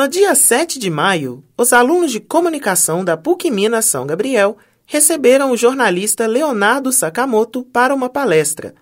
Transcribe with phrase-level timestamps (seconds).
[0.00, 5.50] No dia 7 de maio, os alunos de comunicação da PUC Minas São Gabriel receberam
[5.50, 8.74] o jornalista Leonardo Sakamoto para uma palestra.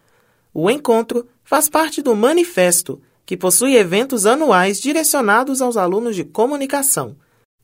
[0.54, 7.16] O encontro faz parte do Manifesto, que possui eventos anuais direcionados aos alunos de comunicação.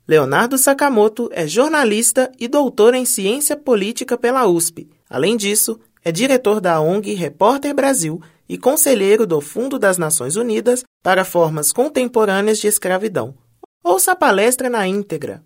[0.08, 4.90] Leonardo Sakamoto é jornalista e doutor em ciência política pela USP.
[5.08, 10.82] Além disso, é diretor da ONG Repórter Brasil e conselheiro do Fundo das Nações Unidas
[11.04, 13.43] para Formas Contemporâneas de Escravidão.
[13.86, 15.42] Ouça a palestra na íntegra.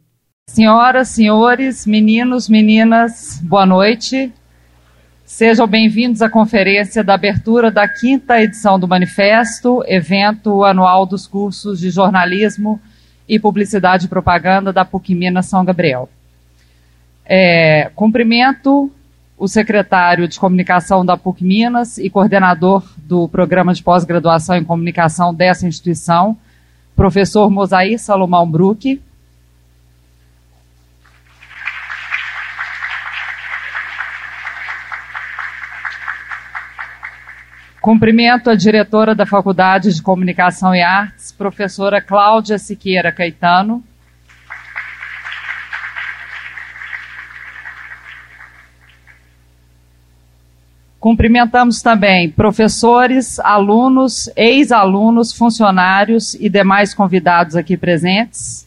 [0.49, 4.33] Senhoras, senhores, meninos, meninas, boa noite.
[5.25, 11.81] Sejam bem-vindos à conferência da abertura da quinta edição do Manifesto, evento anual dos cursos
[11.81, 12.81] de jornalismo
[13.29, 16.09] e Publicidade e Propaganda da PUC Minas São Gabriel.
[17.27, 18.89] É, cumprimento
[19.37, 25.35] o secretário de Comunicação da PUC Minas e coordenador do Programa de Pós-Graduação em Comunicação
[25.35, 26.39] dessa instituição,
[26.99, 29.01] professor Mosaí Salomão Bruck.
[37.81, 43.81] Cumprimento a diretora da Faculdade de Comunicação e Artes, professora Cláudia Siqueira Caetano.
[51.01, 58.67] Cumprimentamos também professores, alunos, ex-alunos, funcionários e demais convidados aqui presentes.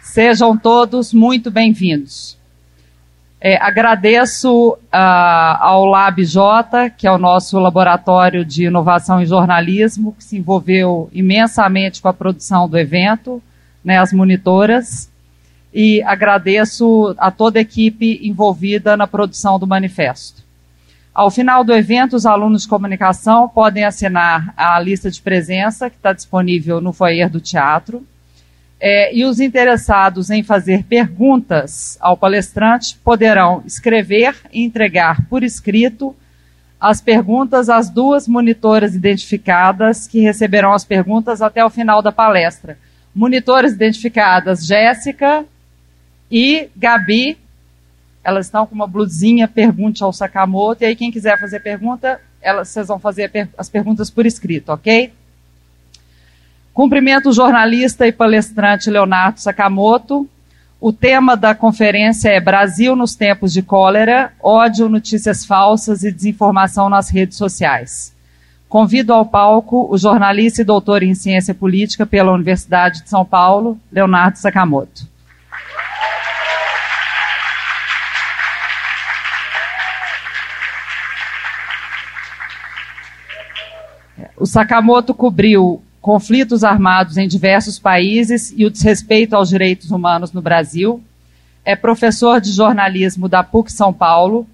[0.00, 2.38] Sejam todos muito bem-vindos.
[3.40, 4.78] É, agradeço uh,
[5.60, 12.00] ao LabJ, que é o nosso laboratório de inovação em jornalismo, que se envolveu imensamente
[12.00, 13.42] com a produção do evento,
[13.84, 15.10] né, as monitoras,
[15.78, 20.42] e agradeço a toda a equipe envolvida na produção do manifesto.
[21.14, 25.96] Ao final do evento, os alunos de comunicação podem assinar a lista de presença, que
[25.96, 28.02] está disponível no foyer do teatro.
[28.80, 36.16] É, e os interessados em fazer perguntas ao palestrante poderão escrever e entregar por escrito
[36.80, 42.78] as perguntas às duas monitoras identificadas que receberão as perguntas até o final da palestra.
[43.14, 45.44] Monitoras identificadas Jéssica
[46.30, 47.38] e Gabi.
[48.22, 50.82] Elas estão com uma blusinha, pergunte ao Sakamoto.
[50.82, 55.12] E aí, quem quiser fazer pergunta, elas, vocês vão fazer as perguntas por escrito, ok?
[56.74, 60.28] Cumprimento o jornalista e palestrante Leonardo Sakamoto.
[60.78, 66.90] O tema da conferência é Brasil nos tempos de cólera, ódio, notícias falsas e desinformação
[66.90, 68.14] nas redes sociais.
[68.68, 73.80] Convido ao palco o jornalista e doutor em ciência política pela Universidade de São Paulo,
[73.90, 75.15] Leonardo Sakamoto.
[84.38, 90.42] O Sakamoto cobriu conflitos armados em diversos países e o desrespeito aos direitos humanos no
[90.42, 91.02] Brasil.
[91.64, 94.46] É professor de jornalismo da PUC São Paulo.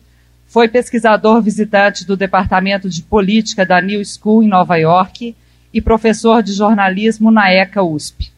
[0.46, 5.34] Foi pesquisador visitante do Departamento de Política da New School em Nova York
[5.74, 8.30] e professor de jornalismo na ECA USP.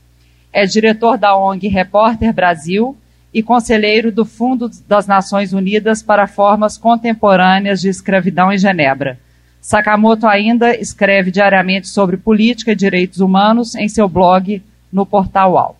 [0.50, 2.97] É diretor da ONG Repórter Brasil
[3.34, 9.19] e conselheiro do Fundo das Nações Unidas para Formas Contemporâneas de Escravidão em Genebra.
[9.64, 15.78] Sakamoto ainda escreve diariamente sobre política e direitos humanos em seu blog no portal UAU.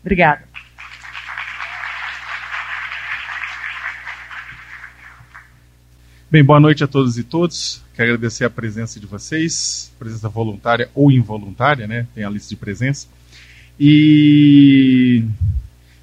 [0.00, 0.42] Obrigada.
[6.30, 7.84] Bem, boa noite a todos e todas.
[7.94, 12.06] Quero agradecer a presença de vocês, presença voluntária ou involuntária, né?
[12.14, 13.06] Tem a lista de presença.
[13.78, 15.22] E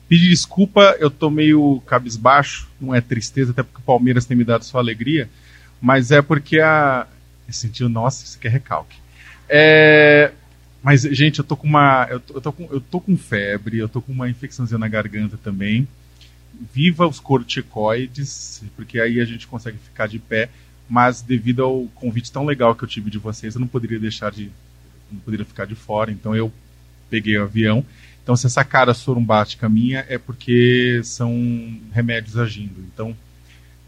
[0.07, 4.43] pedir desculpa, eu tô meio cabisbaixo, não é tristeza, até porque o Palmeiras tem me
[4.43, 5.27] dado sua alegria
[5.81, 7.07] mas é porque a.
[7.49, 8.97] Sentiu, nossa, isso aqui é recalque.
[9.47, 10.31] É,
[10.83, 12.07] mas, gente, eu tô com uma.
[12.09, 14.87] Eu tô, eu, tô com, eu tô com febre, eu tô com uma infecçãozinha na
[14.87, 15.87] garganta também.
[16.73, 20.49] Viva os corticoides, porque aí a gente consegue ficar de pé.
[20.87, 24.31] Mas devido ao convite tão legal que eu tive de vocês, eu não poderia deixar
[24.31, 24.51] de.
[25.11, 26.51] Não poderia ficar de fora, então eu
[27.09, 27.83] peguei o avião.
[28.21, 32.79] Então, se essa cara sorumbática minha é porque são remédios agindo.
[32.93, 33.15] Então,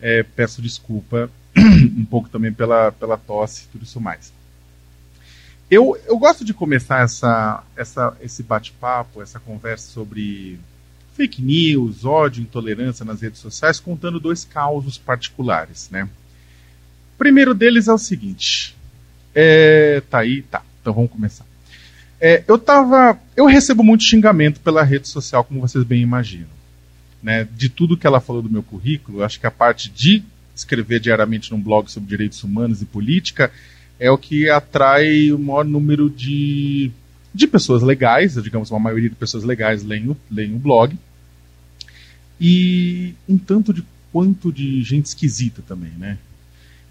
[0.01, 1.29] é, peço desculpa
[1.97, 4.31] um pouco também pela, pela tosse e tudo isso mais.
[5.69, 10.59] Eu, eu gosto de começar essa, essa, esse bate-papo, essa conversa sobre
[11.15, 16.03] fake news, ódio, intolerância nas redes sociais, contando dois causos particulares, né?
[16.03, 18.75] O primeiro deles é o seguinte.
[19.33, 20.61] É, tá aí, tá.
[20.81, 21.45] Então vamos começar.
[22.19, 26.49] É, eu tava, eu recebo muito xingamento pela rede social, como vocês bem imaginam,
[27.23, 27.47] né?
[27.49, 30.23] De tudo que ela falou do meu currículo, acho que a parte de
[30.61, 33.51] escrever diariamente num blog sobre direitos humanos e política
[33.99, 36.89] é o que atrai o maior número de,
[37.31, 40.97] de pessoas legais, digamos, uma maioria de pessoas legais leem o, leem o blog,
[42.39, 46.17] e um tanto de quanto de gente esquisita também, né?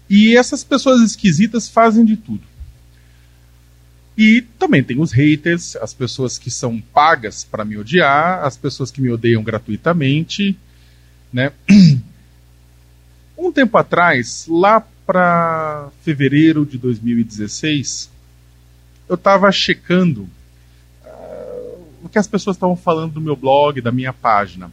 [0.09, 2.43] E essas pessoas esquisitas fazem de tudo.
[4.17, 8.89] E também tem os haters, as pessoas que são pagas para me odiar, as pessoas
[8.89, 10.57] que me odeiam gratuitamente,
[11.31, 11.51] né?
[13.41, 18.07] Um tempo atrás, lá para fevereiro de 2016,
[19.09, 20.29] eu estava checando
[21.03, 24.71] uh, o que as pessoas estavam falando do meu blog, da minha página.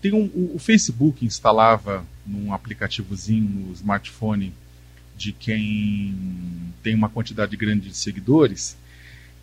[0.00, 4.54] Tem um, o, o Facebook instalava num aplicativozinho no smartphone
[5.16, 6.14] de quem
[6.84, 8.76] tem uma quantidade grande de seguidores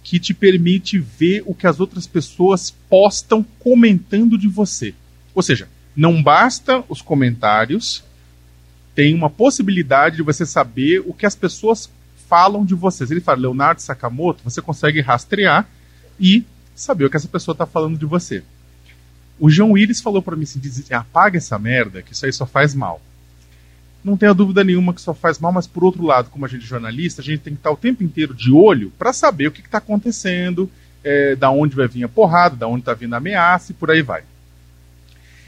[0.01, 4.95] que te permite ver o que as outras pessoas postam comentando de você.
[5.35, 8.01] Ou seja, não basta os comentários,
[9.01, 11.89] tem uma possibilidade de você saber o que as pessoas
[12.29, 13.07] falam de você.
[13.07, 15.67] Se ele fala Leonardo Sakamoto, você consegue rastrear
[16.19, 16.45] e
[16.75, 18.43] saber o que essa pessoa está falando de você.
[19.39, 20.61] O João Willis falou para mim assim,
[20.91, 23.01] apaga essa merda, que isso aí só faz mal
[24.03, 26.63] não tenha dúvida nenhuma que só faz mal, mas por outro lado, como a gente
[26.63, 29.51] é jornalista, a gente tem que estar o tempo inteiro de olho para saber o
[29.51, 30.69] que está acontecendo,
[31.03, 33.91] é, da onde vai vir a porrada, da onde está vindo a ameaça e por
[33.91, 34.23] aí vai.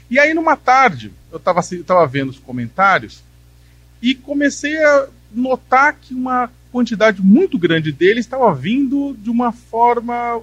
[0.08, 3.24] E aí, numa tarde, eu estava vendo os comentários
[4.04, 10.42] e comecei a notar que uma quantidade muito grande deles estava vindo de uma forma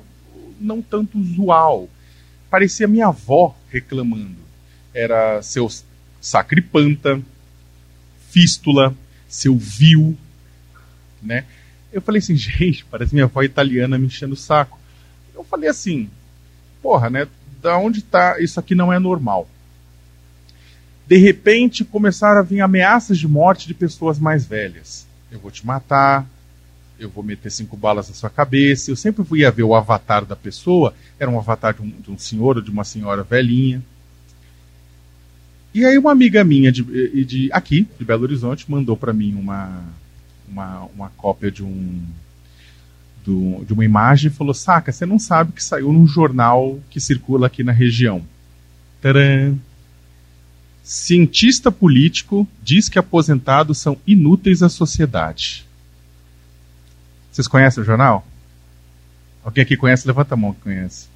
[0.59, 1.87] não tanto usual.
[2.49, 4.41] Parecia minha avó reclamando.
[4.91, 5.69] Era seu
[6.19, 7.21] sacripanta,
[8.31, 8.95] fístula,
[9.29, 10.17] seu viu,
[11.21, 11.45] né?
[11.93, 14.79] Eu falei assim, gente, parece minha avó italiana me enchendo o saco.
[15.35, 16.09] Eu falei assim,
[16.81, 17.27] porra, né?
[17.61, 18.39] Da onde tá?
[18.39, 19.47] Isso aqui não é normal.
[21.11, 25.05] De repente começaram a vir ameaças de morte de pessoas mais velhas.
[25.29, 26.25] Eu vou te matar,
[26.97, 28.89] eu vou meter cinco balas na sua cabeça.
[28.89, 32.11] Eu sempre fui a ver o avatar da pessoa, era um avatar de um, de
[32.11, 33.83] um senhor ou de uma senhora velhinha.
[35.73, 36.81] E aí uma amiga minha de,
[37.25, 39.83] de aqui, de Belo Horizonte, mandou para mim uma,
[40.47, 42.01] uma, uma cópia de um
[43.25, 47.01] do, de uma imagem e falou: Saca, você não sabe que saiu num jornal que
[47.01, 48.23] circula aqui na região.
[49.01, 49.59] Tcharam!
[50.93, 55.65] Cientista político diz que aposentados são inúteis à sociedade.
[57.31, 58.27] Vocês conhecem o jornal?
[59.43, 60.05] Alguém aqui conhece?
[60.05, 61.07] Levanta a mão que conhece.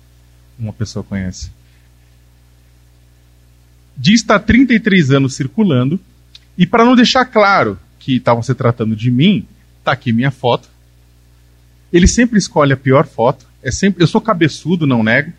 [0.57, 1.49] Uma pessoa conhece
[3.97, 5.99] diz estar 33 anos circulando,
[6.57, 9.47] e para não deixar claro que estavam se tratando de mim,
[9.83, 10.69] tá aqui minha foto.
[11.91, 13.45] Ele sempre escolhe a pior foto.
[13.63, 15.31] É sempre, eu sou cabeçudo, não nego,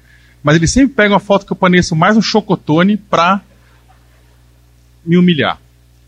[0.43, 3.41] mas ele sempre pega uma foto que eu pareço mais um chocotone para
[5.07, 5.61] me humilhar.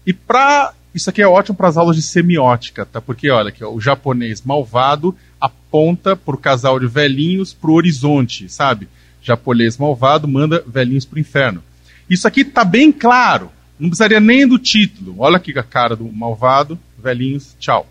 [0.06, 3.00] E para isso aqui é ótimo para as aulas de semiótica, tá?
[3.00, 8.48] Porque olha aqui, o japonês malvado aponta para o casal de velhinhos para o horizonte,
[8.48, 8.88] sabe?
[9.22, 11.62] Japonês malvado manda velhinhos para o inferno.
[12.08, 13.50] Isso aqui está bem claro.
[13.78, 15.14] Não precisaria nem do título.
[15.18, 17.86] Olha aqui a cara do malvado, velhinhos, tchau.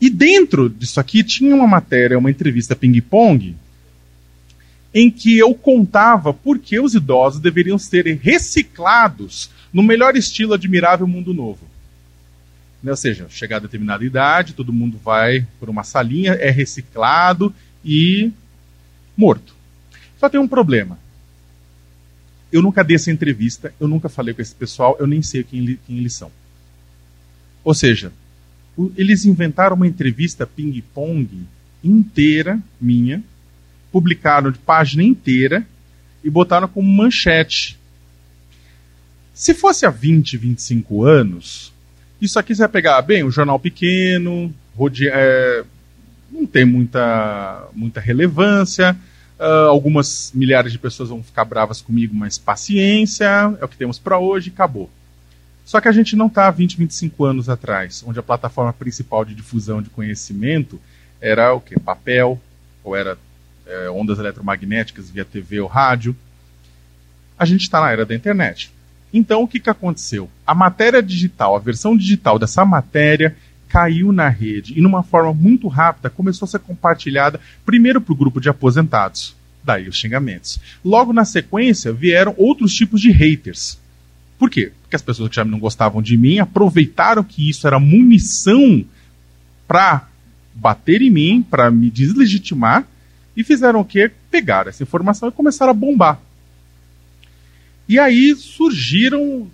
[0.00, 3.56] E dentro disso aqui tinha uma matéria, uma entrevista ping-pong,
[4.98, 11.06] em que eu contava por que os idosos deveriam ser reciclados no melhor estilo Admirável
[11.06, 11.64] Mundo Novo.
[12.84, 18.32] Ou seja, chegar a determinada idade, todo mundo vai por uma salinha, é reciclado e
[19.16, 19.54] morto.
[20.18, 20.98] Só tem um problema.
[22.50, 25.78] Eu nunca dei essa entrevista, eu nunca falei com esse pessoal, eu nem sei quem,
[25.86, 26.32] quem eles são.
[27.62, 28.10] Ou seja,
[28.96, 31.46] eles inventaram uma entrevista ping-pong
[31.84, 33.22] inteira, minha,
[33.98, 35.66] publicaram de página inteira
[36.22, 37.76] e botaram como manchete.
[39.34, 41.72] Se fosse há 20, 25 anos,
[42.20, 44.54] isso aqui você vai pegar, bem, um jornal pequeno,
[45.02, 45.64] é,
[46.30, 48.96] não tem muita, muita relevância,
[49.40, 53.24] Uh, algumas milhares de pessoas vão ficar bravas comigo, mas paciência,
[53.60, 54.90] é o que temos para hoje, acabou.
[55.64, 59.24] Só que a gente não está há 20, 25 anos atrás, onde a plataforma principal
[59.24, 60.80] de difusão de conhecimento
[61.20, 61.78] era o que?
[61.78, 62.40] Papel,
[62.82, 63.16] ou era
[63.68, 66.16] é, ondas eletromagnéticas via TV ou rádio.
[67.38, 68.72] A gente está na era da internet.
[69.12, 70.28] Então, o que, que aconteceu?
[70.46, 73.36] A matéria digital, a versão digital dessa matéria
[73.68, 78.16] caiu na rede e, numa forma muito rápida, começou a ser compartilhada primeiro para o
[78.16, 80.58] grupo de aposentados, daí os xingamentos.
[80.84, 83.78] Logo na sequência, vieram outros tipos de haters.
[84.38, 84.72] Por quê?
[84.82, 88.84] Porque as pessoas que já não gostavam de mim aproveitaram que isso era munição
[89.66, 90.08] para
[90.54, 92.86] bater em mim, para me deslegitimar,
[93.38, 94.10] e fizeram o quê?
[94.32, 96.20] Pegaram essa informação e começaram a bombar.
[97.88, 99.48] E aí surgiram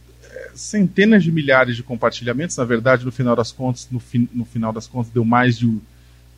[0.55, 2.57] centenas de milhares de compartilhamentos.
[2.57, 5.71] Na verdade, no final das contas, no, fi, no final das contas, deu mais de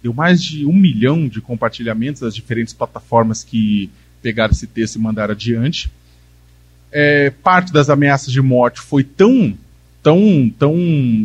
[0.02, 4.98] deu mais de um milhão de compartilhamentos das diferentes plataformas que pegaram esse texto e
[4.98, 5.88] mandaram adiante.
[6.90, 9.56] É, parte das ameaças de morte foi tão,
[10.02, 10.76] tão, tão,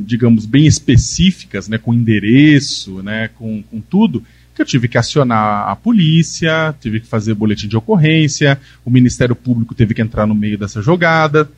[0.05, 4.23] digamos, bem específicas, né, com endereço, né, com, com tudo,
[4.62, 9.75] eu tive que acionar a polícia, tive que fazer boletim de ocorrência, o Ministério Público
[9.75, 11.50] teve que entrar no meio dessa jogada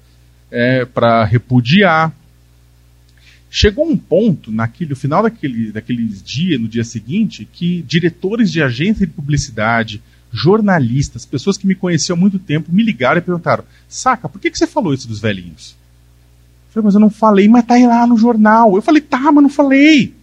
[0.51, 2.11] é, para repudiar.
[3.49, 8.61] Chegou um ponto, naquele, no final daquele, daqueles dias, no dia seguinte, que diretores de
[8.63, 13.63] agência de publicidade, jornalistas, pessoas que me conheciam há muito tempo, me ligaram e perguntaram:
[13.87, 15.75] Saca, por que, que você falou isso dos velhinhos?
[16.67, 18.75] Eu falei, mas eu não falei, mas tá aí lá no jornal.
[18.75, 20.15] Eu falei, tá, mas não falei.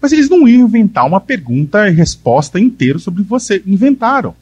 [0.00, 3.62] Mas eles não iam inventar uma pergunta e resposta inteira sobre você.
[3.66, 4.34] Inventaram.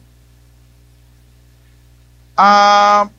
[2.37, 3.09] Ah,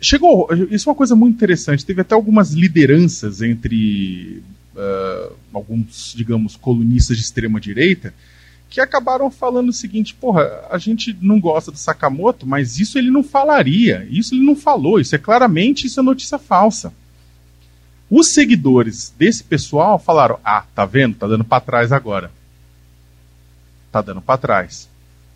[0.00, 0.48] chegou.
[0.70, 1.86] Isso é uma coisa muito interessante.
[1.86, 4.42] Teve até algumas lideranças entre
[4.74, 8.12] uh, alguns, digamos, colunistas de extrema direita
[8.74, 13.08] que acabaram falando o seguinte: porra, a gente não gosta do Sakamoto, mas isso ele
[13.08, 14.04] não falaria.
[14.10, 14.98] Isso ele não falou.
[14.98, 16.92] Isso é claramente isso é notícia falsa.
[18.16, 21.16] Os seguidores desse pessoal falaram: "Ah, tá vendo?
[21.16, 22.30] Tá dando para trás agora.
[23.90, 24.88] Tá dando para trás."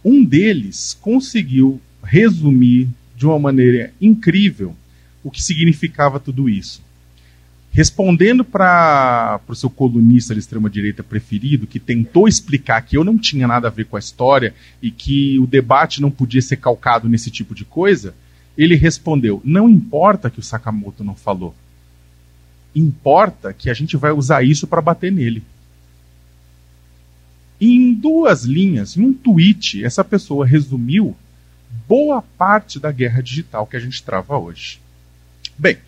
[0.05, 4.77] Um deles conseguiu resumir de uma maneira incrível
[5.25, 6.81] o que significava tudo isso.
[7.73, 13.49] Respondendo para o seu colunista de extrema-direita preferido, que tentou explicar que eu não tinha
[13.49, 17.29] nada a ver com a história e que o debate não podia ser calcado nesse
[17.29, 18.15] tipo de coisa,
[18.57, 21.53] ele respondeu: Não importa que o Sakamoto não falou
[22.75, 25.43] importa que a gente vai usar isso para bater nele.
[27.61, 31.17] Em duas linhas, em um tweet, essa pessoa resumiu
[31.89, 34.81] boa parte da guerra digital que a gente trava hoje.
[35.59, 35.79] Bem,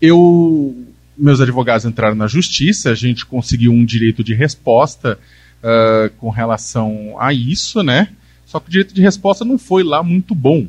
[0.00, 5.18] eu, meus advogados entraram na justiça, a gente conseguiu um direito de resposta
[5.58, 8.08] uh, com relação a isso, né?
[8.46, 10.66] Só que o direito de resposta não foi lá muito bom.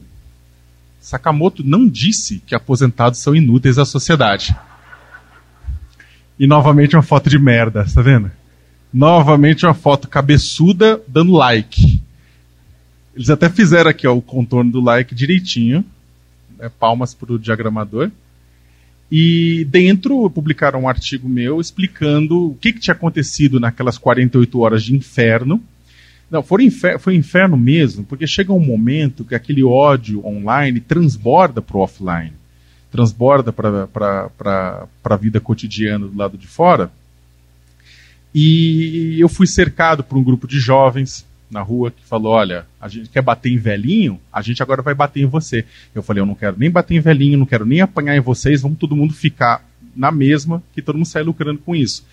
[0.99, 4.55] Sakamoto não disse que aposentados são inúteis à sociedade.
[6.39, 8.31] E novamente uma foto de merda, tá vendo?
[8.93, 12.01] Novamente uma foto cabeçuda dando like.
[13.13, 15.83] Eles até fizeram aqui ó, o contorno do like direitinho.
[16.57, 18.09] Né, palmas para o diagramador.
[19.11, 24.83] E dentro publicaram um artigo meu explicando o que, que tinha acontecido naquelas 48 horas
[24.83, 25.61] de inferno.
[26.31, 31.61] Não, foi inferno, foi inferno mesmo, porque chega um momento que aquele ódio online transborda
[31.61, 32.38] para o offline
[32.91, 36.91] transborda para a vida cotidiana do lado de fora.
[38.33, 42.87] E eu fui cercado por um grupo de jovens na rua que falou: Olha, a
[42.87, 45.65] gente quer bater em velhinho, a gente agora vai bater em você.
[45.93, 48.61] Eu falei: Eu não quero nem bater em velhinho, não quero nem apanhar em vocês,
[48.61, 49.65] vamos todo mundo ficar
[49.95, 52.05] na mesma, que todo mundo sai lucrando com isso.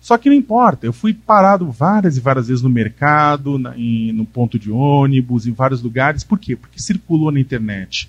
[0.00, 4.12] Só que não importa, eu fui parado várias e várias vezes no mercado, na, em,
[4.12, 6.24] no ponto de ônibus, em vários lugares.
[6.24, 6.56] Por quê?
[6.56, 8.08] Porque circulou na internet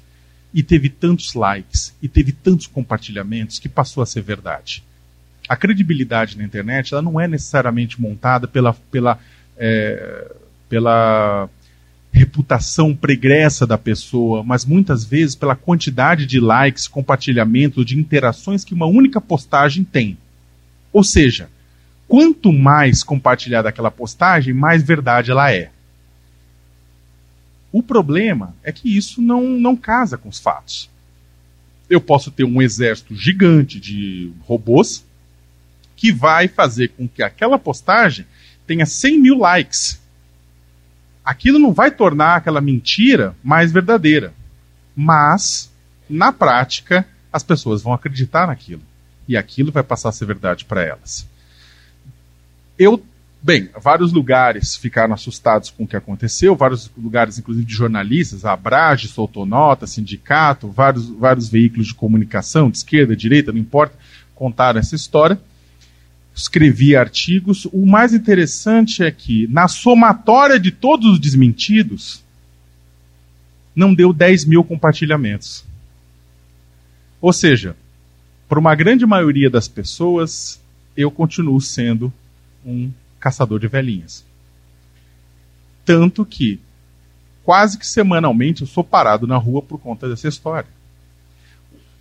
[0.54, 4.84] e teve tantos likes e teve tantos compartilhamentos que passou a ser verdade.
[5.48, 9.20] A credibilidade na internet ela não é necessariamente montada pela, pela,
[9.58, 10.32] é,
[10.70, 11.50] pela
[12.12, 18.74] reputação pregressa da pessoa, mas muitas vezes pela quantidade de likes, compartilhamentos, de interações que
[18.74, 20.18] uma única postagem tem.
[20.92, 21.50] Ou seja,
[22.08, 25.72] quanto mais compartilhada aquela postagem, mais verdade ela é.
[27.72, 30.90] O problema é que isso não, não casa com os fatos.
[31.90, 35.06] Eu posso ter um exército gigante de robôs
[35.96, 38.26] que vai fazer com que aquela postagem
[38.66, 40.02] tenha 100 mil likes.
[41.24, 44.34] Aquilo não vai tornar aquela mentira mais verdadeira.
[44.96, 45.72] Mas,
[46.10, 48.82] na prática, as pessoas vão acreditar naquilo.
[49.28, 51.28] E aquilo vai passar a ser verdade para elas.
[52.78, 53.04] Eu
[53.44, 58.54] Bem, vários lugares ficaram assustados com o que aconteceu, vários lugares, inclusive de jornalistas, a
[58.54, 63.98] Abrage soltou nota, sindicato, vários, vários veículos de comunicação, de esquerda, direita, não importa,
[64.36, 65.42] contaram essa história.
[66.36, 67.66] Escrevi artigos.
[67.74, 72.24] O mais interessante é que, na somatória de todos os desmentidos,
[73.76, 75.66] não deu 10 mil compartilhamentos.
[77.20, 77.76] Ou seja,
[78.48, 80.62] para uma grande maioria das pessoas,
[80.96, 82.14] eu continuo sendo
[82.64, 84.26] um caçador de velhinhas.
[85.86, 86.60] Tanto que,
[87.44, 90.70] quase que semanalmente, eu sou parado na rua por conta dessa história.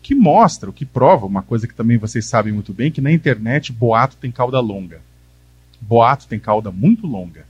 [0.02, 3.12] Que mostra, o que prova, uma coisa que também vocês sabem muito bem, que na
[3.12, 5.00] internet boato tem cauda longa.
[5.80, 7.46] Boato tem cauda muito longa.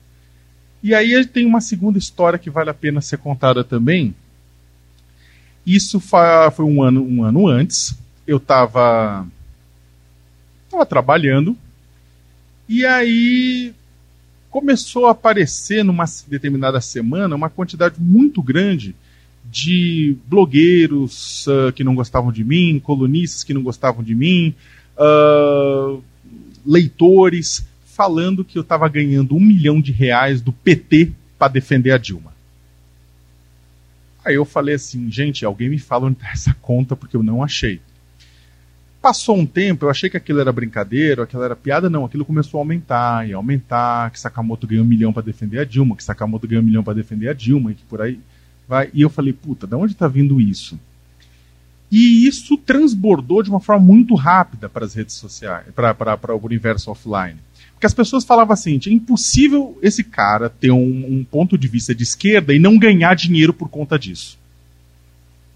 [0.83, 4.15] E aí tem uma segunda história que vale a pena ser contada também.
[5.65, 7.97] Isso foi um ano, um ano antes.
[8.27, 9.27] eu estava
[10.71, 11.57] tava trabalhando
[12.71, 13.75] e aí
[14.49, 18.95] começou a aparecer numa determinada semana uma quantidade muito grande
[19.45, 24.55] de blogueiros uh, que não gostavam de mim, colunistas que não gostavam de mim,
[24.97, 26.00] uh,
[26.65, 31.99] leitores falando que eu estava ganhando um milhão de reais do PT para defender a
[31.99, 32.33] Dilma.
[34.25, 37.43] Aí eu falei assim, gente, alguém me fala onde está essa conta porque eu não
[37.43, 37.81] achei.
[39.00, 42.59] Passou um tempo, eu achei que aquilo era brincadeira, aquilo era piada, não, aquilo começou
[42.59, 46.47] a aumentar e aumentar, que Sakamoto ganhou um milhão para defender a Dilma, que Sakamoto
[46.47, 48.21] ganhou um milhão para defender a Dilma, e que por aí
[48.69, 48.90] vai.
[48.92, 50.78] E eu falei, puta, de onde está vindo isso?
[51.90, 56.90] E isso transbordou de uma forma muito rápida para as redes sociais, para o universo
[56.90, 57.37] offline.
[57.73, 61.95] Porque as pessoas falavam assim: é impossível esse cara ter um, um ponto de vista
[61.95, 64.38] de esquerda e não ganhar dinheiro por conta disso.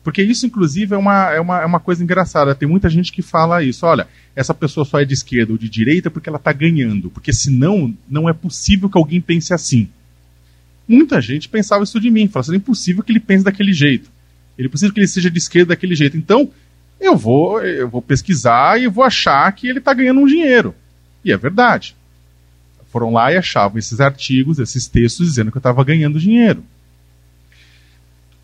[0.04, 2.54] Porque isso, inclusive, é uma, é, uma, é uma coisa engraçada.
[2.54, 3.84] Tem muita gente que fala isso.
[3.86, 4.06] Olha,
[4.36, 7.10] essa pessoa só é de esquerda ou de direita porque ela está ganhando.
[7.10, 9.88] Porque senão, não é possível que alguém pense assim.
[10.86, 12.28] Muita gente pensava isso de mim.
[12.28, 14.10] Falava assim, é impossível que ele pense daquele jeito.
[14.56, 16.16] Ele é possível que ele seja de esquerda daquele jeito.
[16.16, 16.50] Então,
[17.00, 20.74] eu vou, eu vou pesquisar e vou achar que ele está ganhando um dinheiro.
[21.24, 21.96] E é verdade
[22.94, 26.62] foram lá e achavam esses artigos, esses textos, dizendo que eu estava ganhando dinheiro.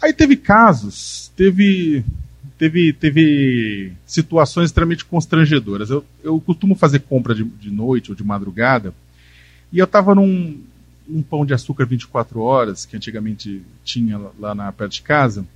[0.00, 2.04] Aí teve casos, teve,
[2.56, 5.90] teve, teve situações extremamente constrangedoras.
[5.90, 8.94] Eu, eu costumo fazer compra de, de noite ou de madrugada,
[9.72, 10.60] e eu estava num,
[11.28, 15.46] pão de açúcar 24 horas, que antigamente tinha lá na perto de casa,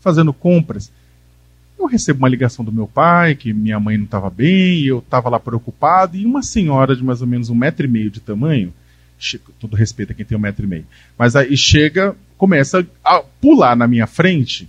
[0.00, 0.90] fazendo compras
[1.78, 4.98] eu recebo uma ligação do meu pai, que minha mãe não estava bem, e eu
[4.98, 8.20] estava lá preocupado, e uma senhora de mais ou menos um metro e meio de
[8.20, 8.72] tamanho,
[9.58, 10.86] todo respeito a quem tem um metro e meio,
[11.18, 14.68] mas aí chega, começa a pular na minha frente,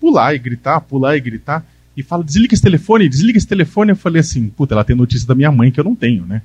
[0.00, 1.64] pular e gritar, pular e gritar,
[1.96, 3.90] e fala, desliga esse telefone, desliga esse telefone.
[3.90, 6.42] Eu falei assim, puta, ela tem notícia da minha mãe que eu não tenho, né?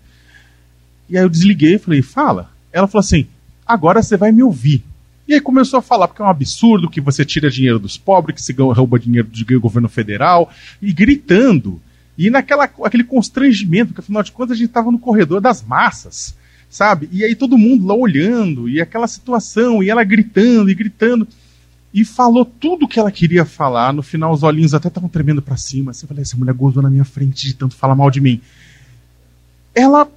[1.10, 2.52] E aí eu desliguei e falei, fala.
[2.72, 3.28] Ela falou assim,
[3.66, 4.84] agora você vai me ouvir.
[5.28, 8.36] E aí começou a falar porque é um absurdo que você tira dinheiro dos pobres,
[8.36, 10.52] que se rouba dinheiro do governo federal,
[10.82, 11.82] e gritando.
[12.18, 16.36] E naquela aquele constrangimento, porque afinal de contas a gente estava no corredor das massas,
[16.70, 17.10] sabe?
[17.12, 21.28] E aí todo mundo lá olhando, e aquela situação, e ela gritando e gritando.
[21.94, 23.94] E falou tudo o que ela queria falar.
[23.94, 25.92] No final, os olhinhos até estavam tremendo para cima.
[25.92, 28.42] Eu falei, essa mulher gozou na minha frente de tanto falar mal de mim.
[29.74, 30.08] Ela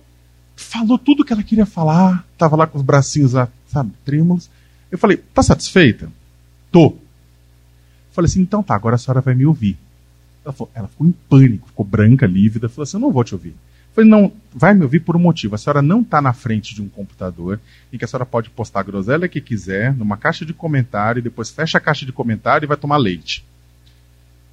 [0.57, 3.33] falou tudo o que ela queria falar, tava lá com os bracinhos,
[3.67, 4.51] sabe, trêmulos.
[4.91, 6.11] Eu falei, tá satisfeita?
[6.71, 6.95] Tô.
[8.13, 9.79] falei assim, então tá, agora a senhora vai me ouvir.
[10.45, 13.35] Ela, falou, ela ficou em pânico, ficou branca, lívida, falou assim, eu não vou te
[13.35, 13.55] ouvir.
[13.95, 15.55] Falei, não, vai me ouvir por um motivo.
[15.55, 17.61] A senhora não está na frente de um computador
[17.93, 21.23] em que a senhora pode postar a groselha que quiser numa caixa de comentário, e
[21.23, 23.45] depois fecha a caixa de comentário e vai tomar leite.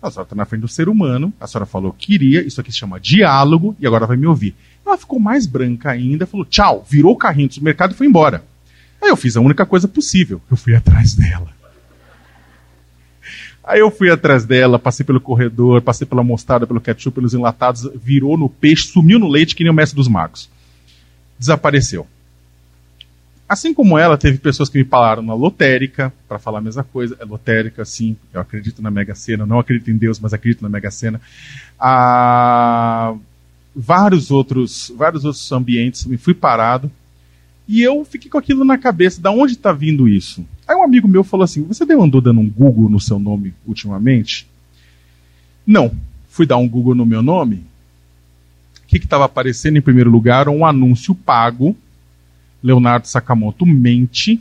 [0.01, 2.71] A senhora está na frente do ser humano, a senhora falou que iria, isso aqui
[2.71, 4.55] se chama diálogo, e agora vai me ouvir.
[4.85, 8.43] Ela ficou mais branca ainda, falou tchau, virou o carrinho do supermercado e foi embora.
[9.01, 10.41] Aí eu fiz a única coisa possível.
[10.49, 11.56] Eu fui atrás dela.
[13.67, 17.89] Aí eu fui atrás dela, passei pelo corredor, passei pela mostarda, pelo ketchup, pelos enlatados,
[17.95, 20.49] virou no peixe, sumiu no leite que nem o mestre dos magos.
[21.37, 22.07] Desapareceu.
[23.47, 27.17] Assim como ela, teve pessoas que me falaram na lotérica, para falar a mesma coisa.
[27.19, 30.69] É lotérica, sim, eu acredito na Mega Sena, não acredito em Deus, mas acredito na
[30.69, 31.19] Mega Sena.
[31.77, 33.15] Ah,
[33.75, 36.89] vários outros, vários outros ambientes, me fui parado,
[37.67, 40.45] e eu fiquei com aquilo na cabeça, da onde está vindo isso?
[40.67, 44.47] Aí um amigo meu falou assim: Você andou dando um Google no seu nome ultimamente?
[45.65, 45.91] Não.
[46.29, 47.63] Fui dar um Google no meu nome.
[48.83, 50.47] O que estava aparecendo em primeiro lugar?
[50.47, 51.75] Um anúncio pago.
[52.61, 54.39] Leonardo Sakamoto mente.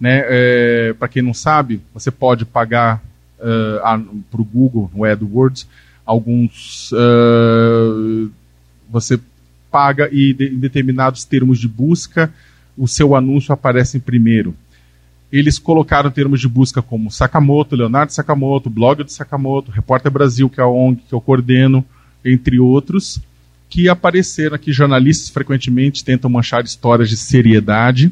[0.00, 0.22] Né?
[0.26, 3.02] É, Para quem não sabe, você pode pagar
[3.38, 5.66] uh, para o Google, no AdWords,
[6.04, 6.92] alguns.
[6.92, 8.30] Uh,
[8.88, 9.18] você
[9.70, 12.32] paga e de, em determinados termos de busca
[12.78, 14.54] o seu anúncio aparece em primeiro.
[15.30, 20.60] Eles colocaram termos de busca como Sakamoto, Leonardo Sakamoto, blog do Sakamoto, Repórter Brasil, que
[20.60, 21.84] é a ONG que eu coordeno,
[22.24, 23.20] entre outros,
[23.68, 24.72] que apareceram aqui.
[24.72, 28.10] Jornalistas frequentemente tentam manchar histórias de seriedade.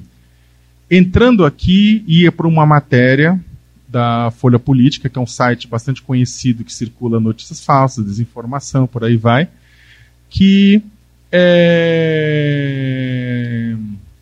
[0.91, 3.41] Entrando aqui, ia para uma matéria
[3.89, 9.03] da Folha Política, que é um site bastante conhecido que circula notícias falsas, desinformação, por
[9.05, 9.49] aí vai,
[10.29, 10.83] que
[11.33, 12.77] é,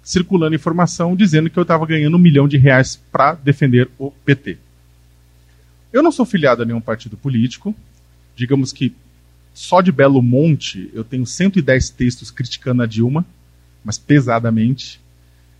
[0.05, 4.59] circulando informação dizendo que eu estava ganhando um milhão de reais para defender o PT.
[5.91, 7.75] Eu não sou filiado a nenhum partido político.
[8.37, 8.95] Digamos que
[9.55, 13.25] só de Belo Monte eu tenho 110 textos criticando a Dilma,
[13.83, 15.01] mas pesadamente.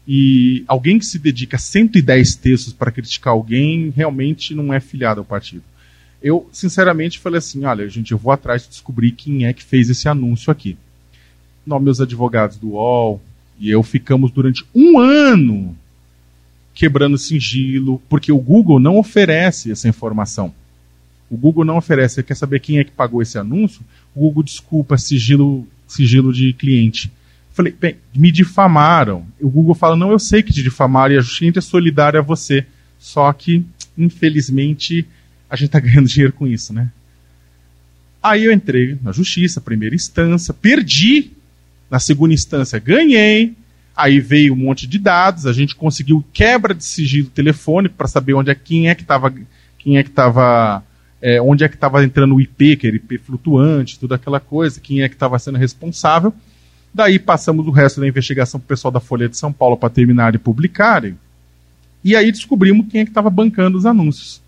[0.07, 5.21] E alguém que se dedica a 110 textos para criticar alguém realmente não é filiado
[5.21, 5.63] ao partido.
[6.21, 9.89] eu sinceramente falei assim: olha, gente, eu vou atrás de descobrir quem é que fez
[9.89, 10.77] esse anúncio aqui.
[11.65, 13.23] Nós, meus advogados do UOL
[13.59, 15.77] e eu ficamos durante um ano
[16.75, 20.53] quebrando sigilo, porque o Google não oferece essa informação.
[21.31, 22.17] O Google não oferece.
[22.17, 23.83] Você quer saber quem é que pagou esse anúncio?
[24.15, 27.11] O Google desculpa sigilo, sigilo de cliente.
[27.53, 29.25] Falei, bem, me difamaram.
[29.41, 32.23] O Google fala, não, eu sei que te difamaram e a gente é solidária a
[32.23, 32.67] você.
[32.99, 33.65] Só que,
[33.97, 35.07] infelizmente,
[35.49, 36.91] a gente está ganhando dinheiro com isso, né?
[38.23, 41.31] Aí eu entrei na justiça, primeira instância, perdi.
[41.95, 43.55] Na segunda instância, ganhei.
[43.95, 48.35] Aí veio um monte de dados, a gente conseguiu quebra de sigilo telefônico para saber
[48.35, 49.33] onde é quem é que estava
[49.79, 50.83] quem é que estava
[51.23, 54.81] é, onde é que estava entrando o IP, que era IP flutuante, toda aquela coisa,
[54.81, 56.35] quem é que estava sendo responsável.
[56.93, 59.89] Daí passamos o resto da investigação para o pessoal da Folha de São Paulo para
[59.89, 61.17] terminar e publicarem.
[62.03, 64.43] E aí descobrimos quem é que estava bancando os anúncios.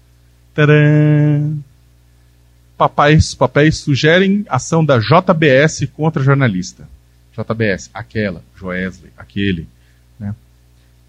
[0.52, 1.62] Tcharam!
[2.76, 6.88] Papéis, papéis sugerem ação da JBS contra jornalista.
[7.37, 9.68] JBS, aquela, Joesley, aquele.
[10.18, 10.35] Né?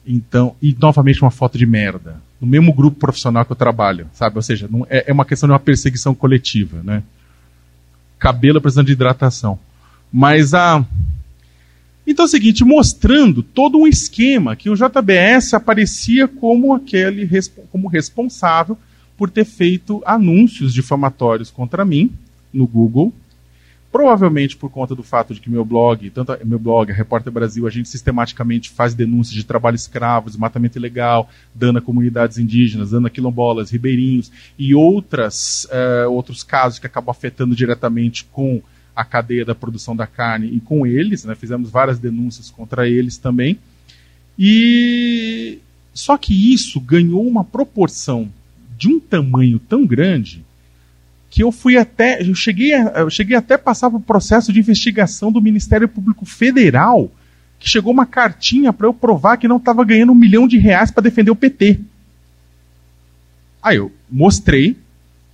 [0.06, 2.22] Então, e novamente uma foto de merda.
[2.40, 4.36] No mesmo grupo profissional que eu trabalho, sabe?
[4.36, 7.02] Ou seja, não, é, é uma questão de uma perseguição coletiva, né?
[8.20, 9.60] Cabelo precisando de hidratação.
[10.12, 10.86] Mas a.
[12.06, 17.28] Então é o seguinte, mostrando todo um esquema que o JBS aparecia como aquele
[17.72, 18.78] como responsável
[19.18, 22.12] por ter feito anúncios difamatórios contra mim
[22.54, 23.12] no Google
[23.98, 27.34] Provavelmente por conta do fato de que meu blog, tanto a, meu blog, a Repórter
[27.34, 32.92] Brasil, a gente sistematicamente faz denúncias de trabalho escravo, desmatamento ilegal, dano a comunidades indígenas,
[32.92, 38.62] dano a quilombolas, ribeirinhos e outras, uh, outros casos que acabam afetando diretamente com
[38.96, 43.18] a cadeia da produção da carne e com eles, né, fizemos várias denúncias contra eles
[43.18, 43.58] também.
[44.38, 45.58] E
[45.92, 48.30] só que isso ganhou uma proporção
[48.78, 50.46] de um tamanho tão grande
[51.30, 55.32] que eu fui até, eu cheguei, eu cheguei até a passar por processo de investigação
[55.32, 57.12] do Ministério Público Federal,
[57.60, 60.92] que chegou uma cartinha para eu provar que não estava ganhando um milhão de reais
[60.92, 61.80] para defender o PT.
[63.62, 64.78] Aí eu mostrei,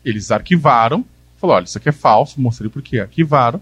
[0.04, 1.06] eles arquivaram,
[1.38, 3.62] falou, olha, isso aqui é falso, mostrei porque arquivaram.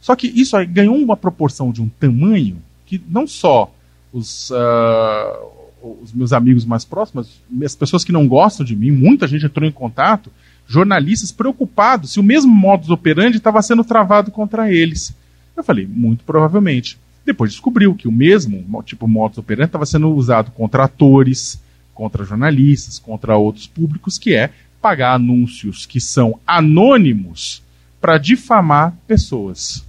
[0.00, 3.72] Só que isso aí ganhou uma proporção de um tamanho que não só
[4.12, 9.26] os, uh, os meus amigos mais próximos, as pessoas que não gostam de mim, muita
[9.26, 10.30] gente entrou em contato,
[10.68, 15.14] jornalistas preocupados se o mesmo modus operandi estava sendo travado contra eles.
[15.56, 16.98] Eu falei, muito provavelmente.
[17.24, 21.60] Depois descobriu que o mesmo tipo modus operandi estava sendo usado contra atores,
[21.94, 24.50] contra jornalistas, contra outros públicos, que é
[24.80, 27.62] pagar anúncios que são anônimos
[28.00, 29.84] para difamar pessoas.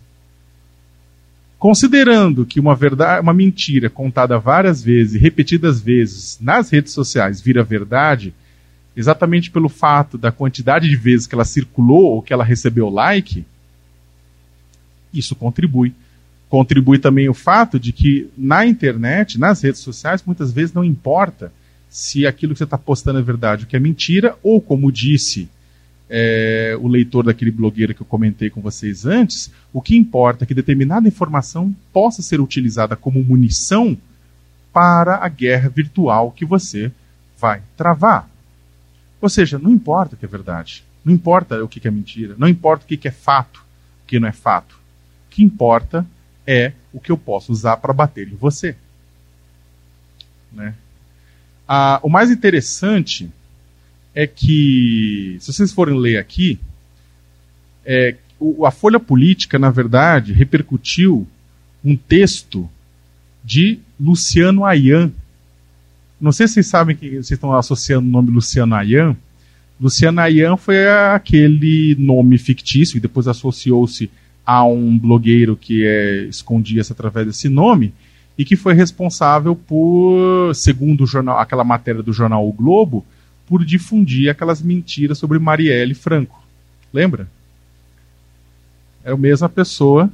[1.59, 7.63] Considerando que uma verdade, uma mentira contada várias vezes, repetidas vezes nas redes sociais vira
[7.63, 8.33] verdade,
[8.99, 13.45] exatamente pelo fato da quantidade de vezes que ela circulou ou que ela recebeu like,
[15.13, 15.93] isso contribui.
[16.49, 21.49] Contribui também o fato de que na internet, nas redes sociais, muitas vezes não importa
[21.89, 25.47] se aquilo que você está postando é verdade ou que é mentira, ou como disse
[26.09, 30.47] é, o leitor daquele blogueiro que eu comentei com vocês antes, o que importa é
[30.47, 33.97] que determinada informação possa ser utilizada como munição
[34.73, 36.91] para a guerra virtual que você
[37.39, 38.29] vai travar.
[39.21, 42.47] Ou seja, não importa o que é verdade, não importa o que é mentira, não
[42.47, 43.65] importa o que é fato,
[44.03, 44.73] o que não é fato.
[45.27, 46.05] O que importa
[46.45, 48.75] é o que eu posso usar para bater em você.
[50.51, 50.73] Né?
[51.67, 53.29] Ah, o mais interessante
[54.15, 56.59] é que, se vocês forem ler aqui,
[57.85, 61.27] é, o, a Folha Política, na verdade, repercutiu
[61.83, 62.69] um texto
[63.43, 65.11] de Luciano Ayan,
[66.19, 69.15] não sei se vocês sabem que vocês estão associando o nome Luciano Ayan.
[69.79, 74.11] Luciano Ayan foi aquele nome fictício e depois associou-se
[74.45, 77.93] a um blogueiro que é, escondia-se através desse nome
[78.37, 83.05] e que foi responsável por, segundo jornal, aquela matéria do jornal O Globo,
[83.47, 86.43] por difundir aquelas mentiras sobre Marielle Franco.
[86.91, 87.27] Lembra?
[89.03, 90.11] É a mesma pessoa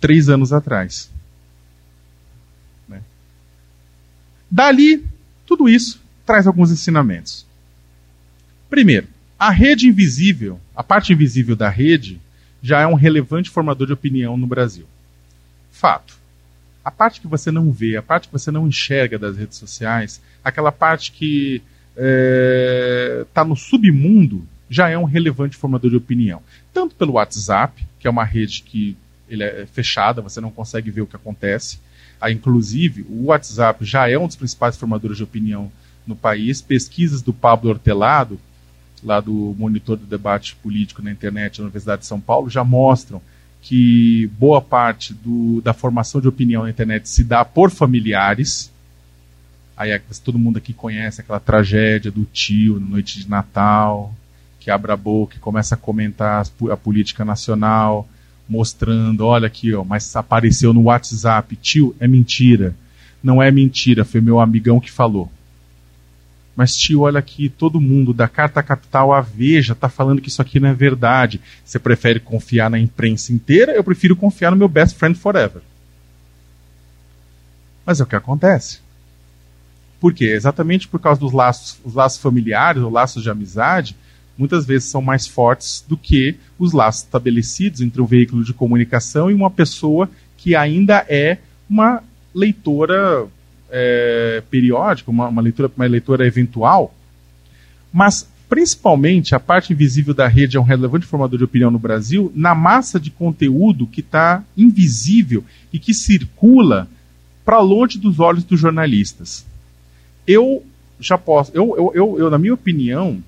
[0.00, 1.10] três anos atrás.
[2.88, 3.00] Né?
[4.50, 5.11] Dali
[5.52, 7.44] tudo isso traz alguns ensinamentos.
[8.70, 9.06] Primeiro,
[9.38, 12.18] a rede invisível, a parte invisível da rede,
[12.62, 14.86] já é um relevante formador de opinião no Brasil.
[15.70, 16.16] Fato.
[16.82, 20.22] A parte que você não vê, a parte que você não enxerga das redes sociais,
[20.42, 21.56] aquela parte que
[21.90, 26.42] está é, tá no submundo, já é um relevante formador de opinião.
[26.72, 28.96] Tanto pelo WhatsApp, que é uma rede que
[29.28, 31.78] ele é fechada, você não consegue ver o que acontece,
[32.30, 35.70] inclusive, o WhatsApp já é um dos principais formadores de opinião
[36.06, 36.60] no país.
[36.60, 38.38] Pesquisas do Pablo Hortelado
[39.02, 43.20] lá do monitor do debate político na internet da Universidade de São Paulo, já mostram
[43.60, 48.72] que boa parte do, da formação de opinião na internet se dá por familiares.
[49.76, 54.14] Aí é, todo mundo aqui conhece aquela tragédia do tio na noite de Natal,
[54.58, 58.08] que abre a boca e começa a comentar a política nacional,
[58.52, 62.76] mostrando, olha aqui, ó, mas apareceu no WhatsApp, tio, é mentira.
[63.22, 65.32] Não é mentira, foi meu amigão que falou.
[66.54, 70.42] Mas tio, olha aqui, todo mundo da Carta Capital à Veja está falando que isso
[70.42, 71.40] aqui não é verdade.
[71.64, 73.72] Você prefere confiar na imprensa inteira?
[73.72, 75.62] Eu prefiro confiar no meu best friend forever.
[77.86, 78.80] Mas é o que acontece.
[79.98, 80.26] Por quê?
[80.26, 83.96] Exatamente por causa dos laços, os laços familiares, os laços de amizade,
[84.36, 89.30] muitas vezes são mais fortes do que os laços estabelecidos entre um veículo de comunicação
[89.30, 92.02] e uma pessoa que ainda é uma
[92.34, 93.26] leitora
[93.70, 96.94] é, periódica, uma, uma, leitura, uma leitura eventual,
[97.92, 102.30] mas principalmente a parte invisível da rede é um relevante formador de opinião no Brasil,
[102.34, 105.42] na massa de conteúdo que está invisível
[105.72, 106.86] e que circula
[107.44, 109.46] para longe dos olhos dos jornalistas.
[110.26, 110.62] Eu
[111.00, 113.22] já posso, eu, eu, eu, eu na minha opinião,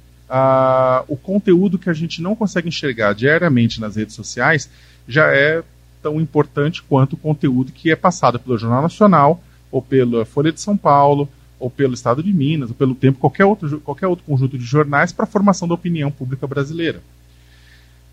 [1.07, 4.69] o conteúdo que a gente não consegue enxergar diariamente nas redes sociais
[5.07, 5.63] já é
[6.03, 10.61] tão importante quanto o conteúdo que é passado pelo Jornal Nacional, ou pela Folha de
[10.61, 14.59] São Paulo, ou pelo Estado de Minas, ou pelo Tempo, qualquer outro, qualquer outro conjunto
[14.59, 17.01] de jornais para a formação da opinião pública brasileira.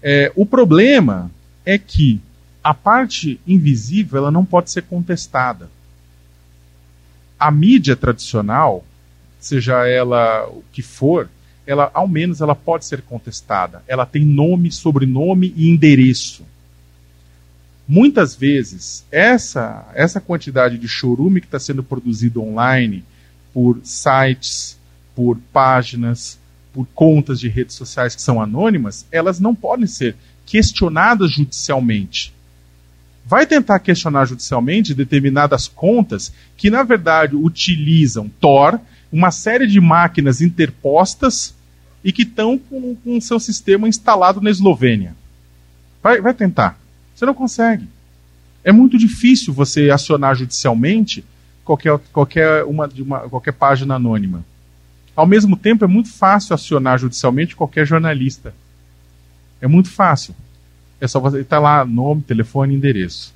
[0.01, 1.29] É, o problema
[1.65, 2.21] é que
[2.63, 5.69] a parte invisível ela não pode ser contestada.
[7.39, 8.85] A mídia tradicional,
[9.39, 11.29] seja ela o que for,
[11.71, 13.81] ela ao menos ela pode ser contestada.
[13.87, 16.45] Ela tem nome, sobrenome e endereço.
[17.87, 23.05] Muitas vezes, essa, essa quantidade de chorume que está sendo produzido online
[23.53, 24.77] por sites,
[25.15, 26.37] por páginas,
[26.73, 32.33] por contas de redes sociais que são anônimas, elas não podem ser questionadas judicialmente.
[33.25, 38.79] Vai tentar questionar judicialmente determinadas contas que, na verdade, utilizam Tor,
[39.11, 41.53] uma série de máquinas interpostas
[42.03, 45.15] e que estão com o seu sistema instalado na Eslovênia.
[46.01, 46.79] Vai, vai tentar.
[47.13, 47.87] Você não consegue.
[48.63, 51.23] É muito difícil você acionar judicialmente
[51.63, 54.43] qualquer, qualquer, uma, uma, qualquer página anônima.
[55.15, 58.53] Ao mesmo tempo, é muito fácil acionar judicialmente qualquer jornalista.
[59.59, 60.35] É muito fácil.
[60.99, 63.33] É só você estar tá lá, nome, telefone, endereço.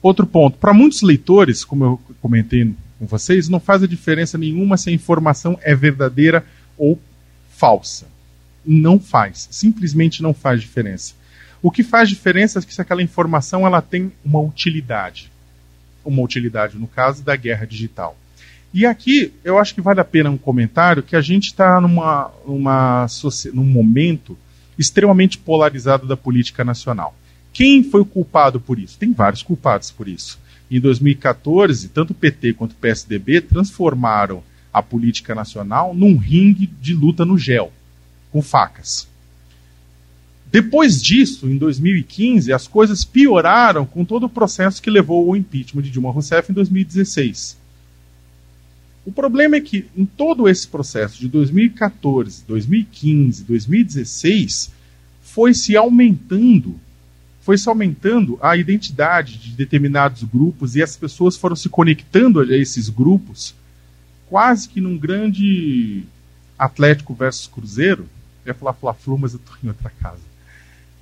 [0.00, 0.58] Outro ponto.
[0.58, 4.92] Para muitos leitores, como eu comentei com vocês, não faz a diferença nenhuma se a
[4.92, 6.44] informação é verdadeira
[6.78, 6.98] ou
[7.50, 8.06] falsa.
[8.64, 9.48] Não faz.
[9.50, 11.14] Simplesmente não faz diferença.
[11.60, 15.30] O que faz diferença é que se aquela informação ela tem uma utilidade.
[16.04, 18.16] Uma utilidade, no caso, da guerra digital.
[18.72, 22.30] E aqui eu acho que vale a pena um comentário que a gente está numa,
[22.46, 23.06] numa,
[23.52, 24.36] num momento
[24.78, 27.16] extremamente polarizado da política nacional.
[27.52, 28.98] Quem foi o culpado por isso?
[28.98, 30.38] Tem vários culpados por isso.
[30.70, 36.94] Em 2014, tanto o PT quanto o PSDB transformaram a política nacional num ringue de
[36.94, 37.72] luta no gel,
[38.30, 39.08] com facas.
[40.50, 45.82] Depois disso, em 2015, as coisas pioraram com todo o processo que levou ao impeachment
[45.82, 47.58] de Dilma Rousseff em 2016.
[49.04, 54.70] O problema é que em todo esse processo de 2014, 2015, 2016,
[55.22, 56.78] foi se aumentando,
[57.40, 62.56] foi se aumentando a identidade de determinados grupos e as pessoas foram se conectando a
[62.56, 63.54] esses grupos,
[64.28, 66.04] quase que num grande
[66.58, 68.08] Atlético versus Cruzeiro.
[68.44, 70.28] Eu ia falar Fla-Flu, mas eu estou em outra casa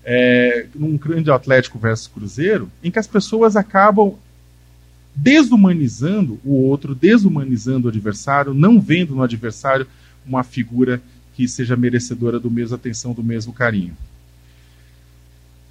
[0.08, 4.14] é, num grande Atlético versus Cruzeiro, em que as pessoas acabam
[5.16, 9.86] desumanizando o outro, desumanizando o adversário, não vendo no adversário
[10.24, 11.02] uma figura
[11.34, 13.96] que seja merecedora do mesmo atenção, do mesmo carinho.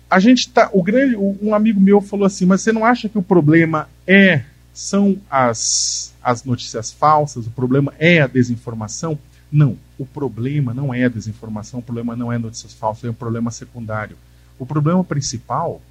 [0.10, 3.18] A gente tá, o grande, um amigo meu falou assim, mas você não acha que
[3.18, 4.44] o problema é
[4.76, 9.18] são as as notícias falsas, o problema é a desinformação?
[9.52, 13.14] Não, o problema não é a desinformação, o problema não é notícias falsas, é um
[13.14, 14.18] problema secundário.
[14.58, 15.82] O problema principal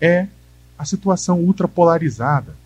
[0.00, 0.26] é
[0.78, 2.56] a situação ultrapolarizada.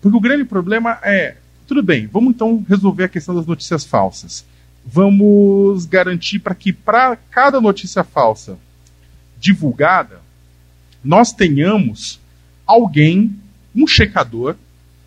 [0.00, 4.44] Porque o grande problema é, tudo bem, vamos então resolver a questão das notícias falsas.
[4.86, 8.56] Vamos garantir para que para cada notícia falsa
[9.38, 10.20] divulgada,
[11.04, 12.18] nós tenhamos
[12.66, 13.38] alguém,
[13.78, 14.56] um checador,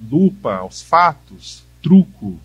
[0.10, 2.40] lupa aos fatos, truco,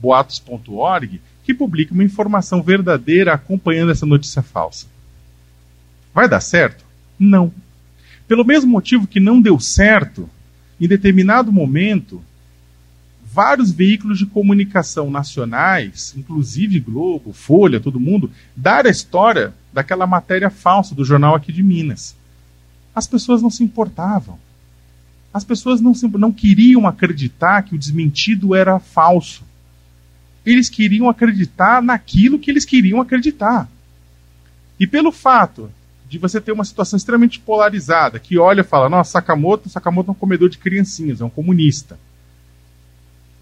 [0.00, 4.86] boatos.org, que publique uma informação verdadeira acompanhando essa notícia falsa.
[6.14, 6.84] Vai dar certo?
[7.18, 7.52] Não.
[8.28, 10.30] Pelo mesmo motivo que não deu certo,
[10.80, 12.22] em determinado momento,
[13.24, 20.50] vários veículos de comunicação nacionais, inclusive Globo, Folha, todo mundo, dar a história daquela matéria
[20.50, 22.14] falsa do jornal aqui de Minas.
[22.94, 24.38] As pessoas não se importavam.
[25.34, 29.42] As pessoas não, não queriam acreditar que o desmentido era falso.
[30.46, 33.68] Eles queriam acreditar naquilo que eles queriam acreditar.
[34.78, 35.68] E pelo fato
[36.08, 40.12] de você ter uma situação extremamente polarizada, que olha e fala, nossa, Sakamoto, Sakamoto é
[40.12, 41.98] um comedor de criancinhas, é um comunista.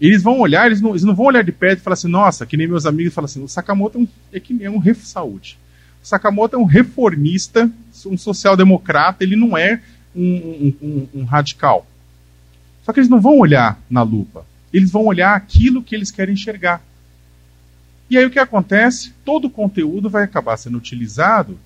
[0.01, 2.45] Eles vão olhar, eles não, eles não vão olhar de perto e falar assim, nossa,
[2.45, 5.05] que nem meus amigos falam assim, o Sakamoto é um, é que é um ref
[5.05, 5.59] saúde.
[6.03, 7.71] O Sakamoto é um reformista,
[8.07, 9.79] um social-democrata, ele não é
[10.15, 11.85] um, um, um radical.
[12.83, 14.45] Só que eles não vão olhar na lupa.
[14.71, 16.81] Eles vão olhar aquilo que eles querem enxergar.
[18.09, 19.13] E aí o que acontece?
[19.23, 21.57] Todo o conteúdo vai acabar sendo utilizado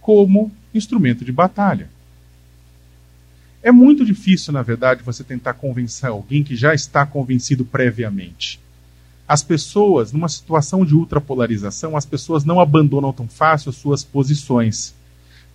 [0.00, 1.88] como instrumento de batalha.
[3.62, 8.58] É muito difícil, na verdade, você tentar convencer alguém que já está convencido previamente.
[9.26, 14.94] As pessoas, numa situação de ultrapolarização, as pessoas não abandonam tão fácil as suas posições.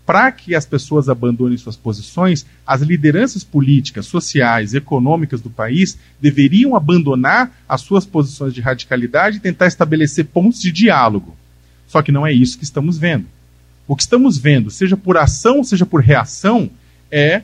[0.07, 6.77] Para que as pessoas abandonem suas posições, as lideranças políticas, sociais, econômicas do país deveriam
[6.77, 11.35] abandonar as suas posições de radicalidade e tentar estabelecer pontos de diálogo.
[11.87, 13.25] Só que não é isso que estamos vendo.
[13.85, 16.69] O que estamos vendo, seja por ação, seja por reação,
[17.11, 17.41] é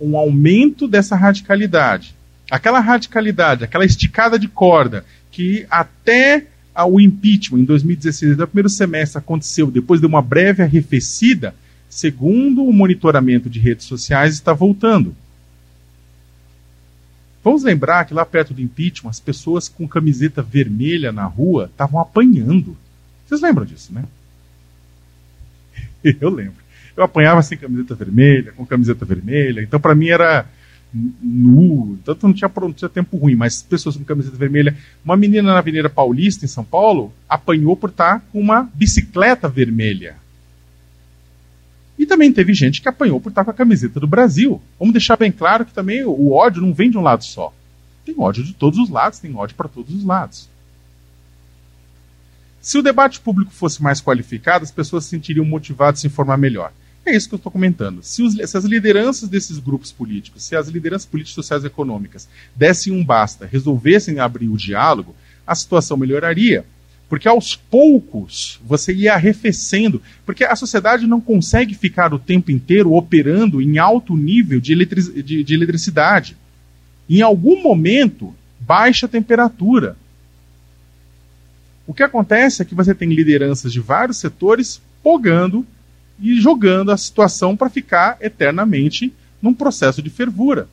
[0.00, 2.12] um aumento dessa radicalidade.
[2.50, 6.46] Aquela radicalidade, aquela esticada de corda que até
[6.88, 11.54] o impeachment em 2016, no primeiro semestre, aconteceu depois de uma breve arrefecida,
[11.90, 15.14] segundo o monitoramento de redes sociais, está voltando.
[17.42, 22.00] Vamos lembrar que lá perto do impeachment, as pessoas com camiseta vermelha na rua estavam
[22.00, 22.76] apanhando.
[23.26, 24.04] Vocês lembram disso, né?
[26.20, 26.60] eu lembro.
[26.96, 30.46] Eu apanhava sem camiseta vermelha, com camiseta vermelha, então para mim era
[30.92, 34.76] nu, tanto não tinha, não tinha tempo ruim, mas pessoas com camiseta vermelha.
[35.04, 40.16] Uma menina na Avenida Paulista, em São Paulo, apanhou por estar com uma bicicleta vermelha.
[42.00, 44.58] E também teve gente que apanhou por estar com a camiseta do Brasil.
[44.78, 47.52] Vamos deixar bem claro que também o ódio não vem de um lado só.
[48.06, 50.48] Tem ódio de todos os lados, tem ódio para todos os lados.
[52.58, 56.38] Se o debate público fosse mais qualificado, as pessoas se sentiriam motivadas a se informar
[56.38, 56.72] melhor.
[57.04, 58.02] É isso que eu estou comentando.
[58.02, 62.26] Se, os, se, as lideranças desses grupos políticos, se as lideranças políticas, sociais e econômicas
[62.56, 65.14] dessem um basta, resolvessem abrir o diálogo,
[65.46, 66.64] a situação melhoraria.
[67.10, 70.00] Porque aos poucos você ia arrefecendo.
[70.24, 75.20] Porque a sociedade não consegue ficar o tempo inteiro operando em alto nível de, eletric,
[75.20, 76.36] de, de eletricidade.
[77.08, 79.96] Em algum momento, baixa a temperatura.
[81.84, 85.66] O que acontece é que você tem lideranças de vários setores pogando
[86.20, 90.68] e jogando a situação para ficar eternamente num processo de fervura.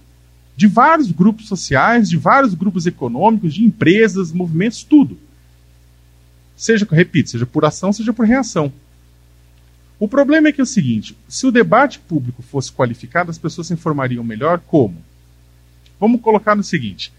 [0.55, 5.17] De vários grupos sociais, de vários grupos econômicos, de empresas, movimentos, tudo.
[6.57, 8.73] Seja, repito, seja por ação, seja por reação.
[9.99, 13.67] O problema é que é o seguinte: se o debate público fosse qualificado, as pessoas
[13.67, 14.97] se informariam melhor como?
[15.99, 17.13] Vamos colocar no seguinte: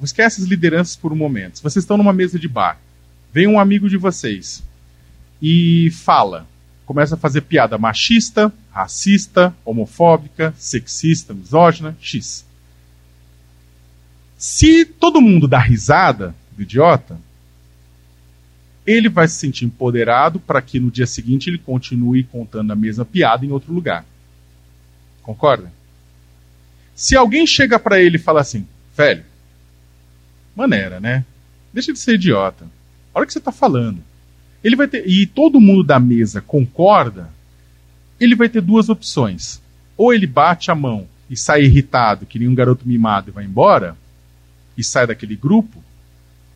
[0.00, 1.60] esquece as lideranças por um momento.
[1.60, 2.78] Vocês estão numa mesa de bar.
[3.32, 4.62] Vem um amigo de vocês
[5.42, 6.46] e fala,
[6.86, 12.46] começa a fazer piada machista, racista, homofóbica, sexista, misógina, X.
[14.38, 17.18] Se todo mundo dá risada do idiota,
[18.86, 23.04] ele vai se sentir empoderado para que no dia seguinte ele continue contando a mesma
[23.04, 24.04] piada em outro lugar.
[25.22, 25.72] Concorda?
[26.94, 28.66] Se alguém chega para ele e fala assim,
[28.96, 29.24] velho,
[30.54, 31.24] maneira, né?
[31.72, 32.66] Deixa de ser idiota.
[33.12, 33.98] Olha o que você está falando.
[34.62, 37.30] Ele vai ter, e todo mundo da mesa concorda,
[38.20, 39.60] ele vai ter duas opções.
[39.96, 43.44] Ou ele bate a mão e sai irritado, que nem um garoto mimado e vai
[43.44, 43.96] embora,
[44.76, 45.82] e sai daquele grupo,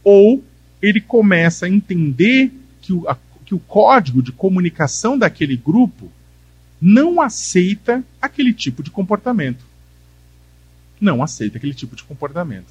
[0.05, 0.43] ou
[0.81, 6.11] ele começa a entender que o, a, que o código de comunicação daquele grupo
[6.81, 9.65] não aceita aquele tipo de comportamento.
[11.01, 12.67] Não aceita aquele tipo de comportamento.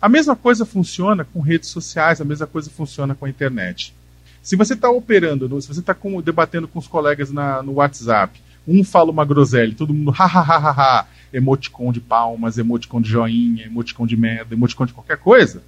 [0.00, 3.94] A mesma coisa funciona com redes sociais, a mesma coisa funciona com a internet.
[4.42, 8.82] Se você está operando, se você está debatendo com os colegas na, no WhatsApp, um
[8.82, 13.10] fala uma groselha, todo mundo ha, ha, ha, ha, ha, emoticon de palmas, emoticon de
[13.10, 15.62] joinha, emoticon de merda, emoticon de qualquer coisa,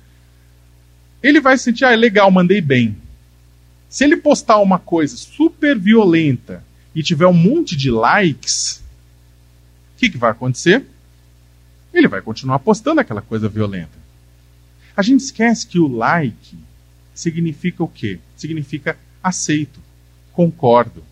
[1.24, 2.94] ele vai se sentir, ah, é legal, mandei bem.
[3.88, 6.62] Se ele postar uma coisa super violenta
[6.94, 8.82] e tiver um monte de likes,
[9.94, 10.84] o que, que vai acontecer?
[11.94, 14.04] Ele vai continuar postando aquela coisa violenta.
[14.94, 16.58] A gente esquece que o like
[17.14, 18.18] significa o quê?
[18.36, 19.80] Significa aceito,
[20.30, 21.02] concordo.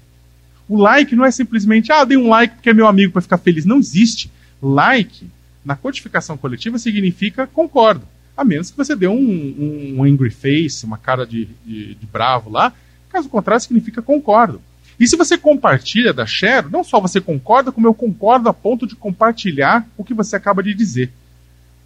[0.69, 3.39] O like não é simplesmente, ah, dei um like porque é meu amigo para ficar
[3.39, 3.65] feliz.
[3.65, 4.31] Não existe.
[4.61, 5.27] Like,
[5.65, 8.07] na codificação coletiva, significa concordo.
[8.37, 12.07] A menos que você dê um, um, um angry face, uma cara de, de, de
[12.07, 12.73] bravo lá.
[13.11, 14.61] Caso contrário, significa concordo.
[14.99, 18.87] E se você compartilha da share, não só você concorda, como eu concordo a ponto
[18.87, 21.13] de compartilhar o que você acaba de dizer.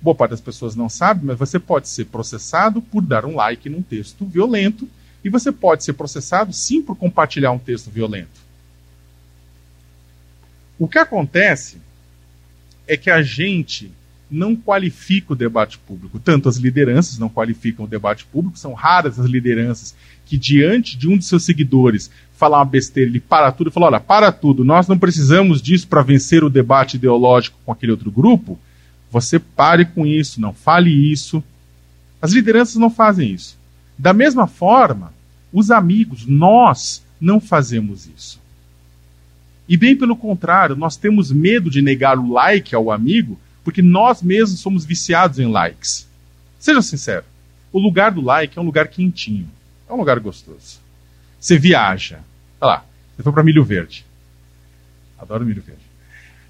[0.00, 3.68] Boa parte das pessoas não sabe, mas você pode ser processado por dar um like
[3.68, 4.88] num texto violento
[5.24, 8.46] e você pode ser processado sim por compartilhar um texto violento.
[10.78, 11.78] O que acontece
[12.86, 13.90] é que a gente
[14.30, 16.18] não qualifica o debate público.
[16.18, 21.08] Tanto as lideranças não qualificam o debate público, são raras as lideranças que, diante de
[21.08, 24.64] um de seus seguidores falar uma besteira, ele para tudo e fala: olha, para tudo,
[24.64, 28.58] nós não precisamos disso para vencer o debate ideológico com aquele outro grupo.
[29.10, 31.42] Você pare com isso, não fale isso.
[32.20, 33.56] As lideranças não fazem isso.
[33.96, 35.12] Da mesma forma,
[35.52, 38.40] os amigos, nós não fazemos isso.
[39.68, 44.22] E bem pelo contrário, nós temos medo de negar o like ao amigo, porque nós
[44.22, 46.08] mesmos somos viciados em likes.
[46.56, 47.24] Seja sincero,
[47.72, 49.50] o lugar do like é um lugar quentinho,
[49.90, 50.78] é um lugar gostoso.
[51.40, 52.20] Você viaja,
[52.60, 52.84] olha lá,
[53.16, 54.06] você foi para Milho Verde.
[55.18, 55.82] Adoro Milho Verde.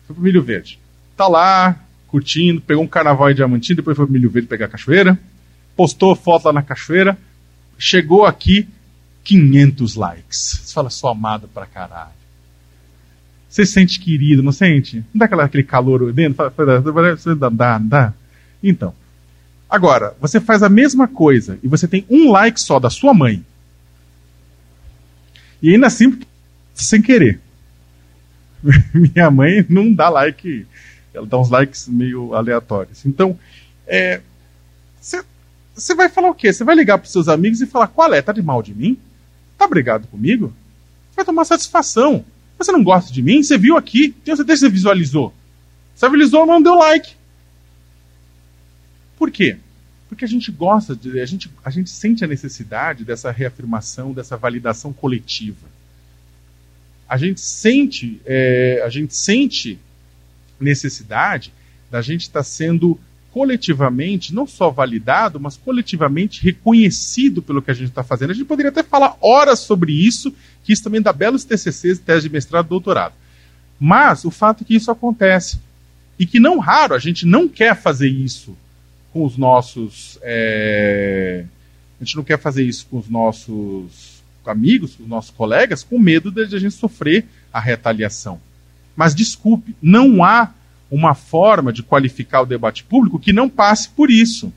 [0.07, 0.79] Foi para Milho Verde.
[1.17, 4.69] Tá lá, curtindo, pegou um carnaval em Diamantina, depois foi para Milho Verde pegar a
[4.69, 5.19] cachoeira,
[5.75, 7.17] postou foto lá na cachoeira,
[7.79, 8.69] chegou aqui,
[9.25, 10.61] 500 likes.
[10.63, 12.11] Você fala, sou amado pra caralho.
[13.49, 14.97] Você se sente querido, não sente?
[14.97, 16.53] Não dá aquela, aquele calor dentro?
[17.37, 18.15] Dá, dá, dá.
[18.63, 18.95] Então.
[19.69, 23.45] Agora, você faz a mesma coisa e você tem um like só da sua mãe.
[25.63, 26.19] E ainda assim,
[26.75, 27.41] sem querer.
[28.95, 30.67] Minha mãe não dá like.
[31.15, 33.07] Ela dá uns likes meio aleatórios.
[33.07, 33.39] Então,
[33.87, 34.21] é,
[35.77, 36.53] você vai falar o quê?
[36.53, 38.23] Você vai ligar para seus amigos e falar: qual é?
[38.23, 38.99] Tá de mal de mim?
[39.59, 40.53] Tá brigado comigo?
[41.15, 42.25] Vai tomar satisfação.
[42.59, 43.43] Você não gosta de mim?
[43.43, 44.15] Você viu aqui?
[44.25, 45.35] Tenho certeza que você visualizou.
[45.95, 47.15] Você visualizou, não deu like.
[49.19, 49.59] Por quê?
[50.09, 54.37] Porque a gente gosta, de, a, gente, a gente sente a necessidade dessa reafirmação, dessa
[54.37, 55.67] validação coletiva.
[57.09, 59.79] A gente sente, é, a gente sente
[60.59, 61.53] necessidade
[61.91, 62.99] da gente estar tá sendo
[63.37, 68.31] coletivamente, não só validado, mas coletivamente reconhecido pelo que a gente está fazendo.
[68.31, 70.35] A gente poderia até falar horas sobre isso,
[70.65, 73.13] que isso também dá belos TCCs, tese de mestrado doutorado.
[73.79, 75.61] Mas o fato é que isso acontece.
[76.19, 78.57] E que não raro a gente não quer fazer isso
[79.13, 80.19] com os nossos.
[80.23, 81.45] É...
[82.01, 85.99] A gente não quer fazer isso com os nossos amigos, com os nossos colegas, com
[85.99, 88.41] medo de a gente sofrer a retaliação.
[88.97, 90.55] Mas desculpe, não há
[90.91, 94.53] uma forma de qualificar o debate público que não passe por isso.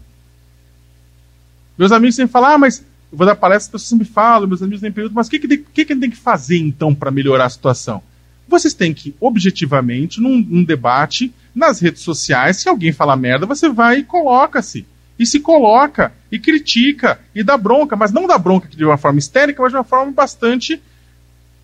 [1.77, 2.79] Meus amigos sempre falam, ah, mas
[3.11, 5.39] eu vou dar palestra, as pessoas sempre falam, meus amigos têm período, mas o que,
[5.39, 8.03] que, que, que tem que fazer então para melhorar a situação?
[8.47, 13.69] Vocês têm que, objetivamente, num, num, debate, nas redes sociais, se alguém falar merda, você
[13.69, 14.85] vai e coloca-se.
[15.17, 19.19] E se coloca, e critica, e dá bronca, mas não dá bronca de uma forma
[19.19, 20.81] histérica, mas de uma forma bastante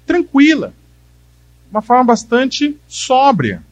[0.05, 0.74] tranquila.
[1.72, 3.63] Uma forma bastante sóbria.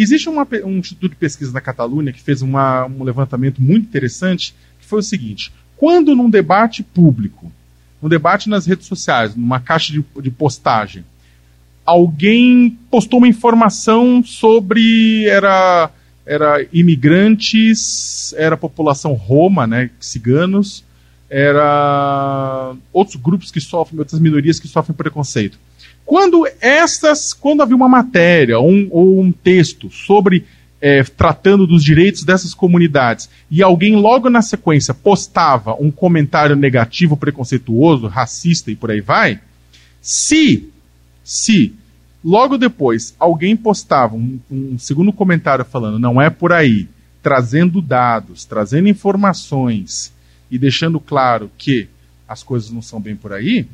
[0.00, 4.54] Existe uma, um instituto de pesquisa na Catalunha que fez uma, um levantamento muito interessante,
[4.80, 7.50] que foi o seguinte: quando num debate público,
[8.00, 11.04] num debate nas redes sociais, numa caixa de, de postagem,
[11.84, 15.90] alguém postou uma informação sobre era
[16.24, 20.84] era imigrantes, era população roma, né, ciganos,
[21.30, 25.58] era outros grupos que sofrem, outras minorias que sofrem preconceito.
[26.08, 30.46] Quando essas, quando havia uma matéria um, ou um texto sobre
[30.80, 37.14] é, tratando dos direitos dessas comunidades e alguém logo na sequência postava um comentário negativo,
[37.14, 39.38] preconceituoso, racista e por aí vai,
[40.00, 40.70] se,
[41.22, 41.74] se
[42.24, 46.88] logo depois alguém postava um, um segundo comentário falando não é por aí,
[47.22, 50.10] trazendo dados, trazendo informações
[50.50, 51.86] e deixando claro que
[52.26, 53.68] as coisas não são bem por aí,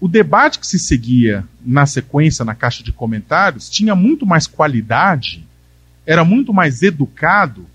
[0.00, 5.44] o debate que se seguia na sequência, na caixa de comentários, tinha muito mais qualidade,
[6.06, 7.66] era muito mais educado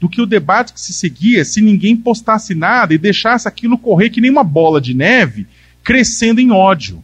[0.00, 4.10] do que o debate que se seguia se ninguém postasse nada e deixasse aquilo correr
[4.10, 5.46] que nem uma bola de neve,
[5.82, 7.02] crescendo em ódio.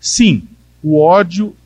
[0.00, 0.48] Sim,
[0.82, 1.56] o ódio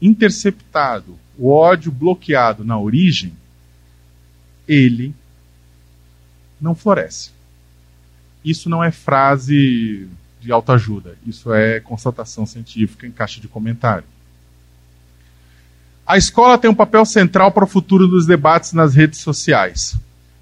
[0.00, 3.32] interceptado, o ódio bloqueado na origem,
[4.66, 5.14] ele
[6.60, 7.30] não floresce.
[8.44, 10.08] Isso não é frase
[10.40, 11.16] de autoajuda.
[11.26, 14.04] Isso é constatação científica em caixa de comentário.
[16.06, 19.94] A escola tem um papel central para o futuro dos debates nas redes sociais.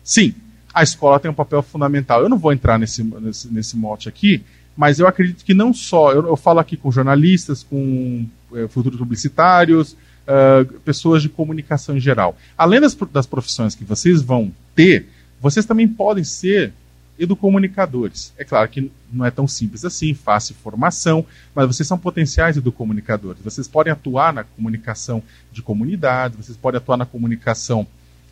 [0.05, 0.35] Sim,
[0.73, 2.23] a escola tem um papel fundamental.
[2.23, 4.45] Eu não vou entrar nesse, nesse, nesse mote aqui,
[4.77, 6.13] mas eu acredito que não só.
[6.13, 12.01] Eu, eu falo aqui com jornalistas, com é, futuros publicitários, uh, pessoas de comunicação em
[12.01, 12.37] geral.
[12.57, 15.09] Além das, das profissões que vocês vão ter,
[15.41, 16.73] vocês também podem ser
[17.19, 18.33] educomunicadores.
[18.37, 23.43] É claro que não é tão simples assim, fácil formação, mas vocês são potenciais educomunicadores.
[23.43, 27.87] Vocês podem atuar na comunicação de comunidade, vocês podem atuar na comunicação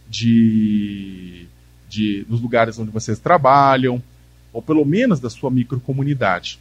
[0.08, 1.46] de,
[1.88, 4.02] de dos lugares onde vocês trabalham,
[4.52, 6.60] ou pelo menos da sua microcomunidade.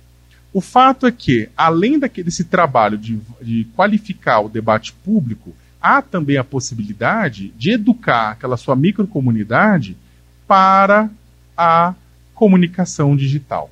[0.54, 6.02] O fato é que, além daquele, desse trabalho de, de qualificar o debate público, há
[6.02, 9.98] também a possibilidade de educar aquela sua microcomunidade
[10.48, 11.10] para
[11.58, 11.94] a
[12.34, 13.72] comunicação digital.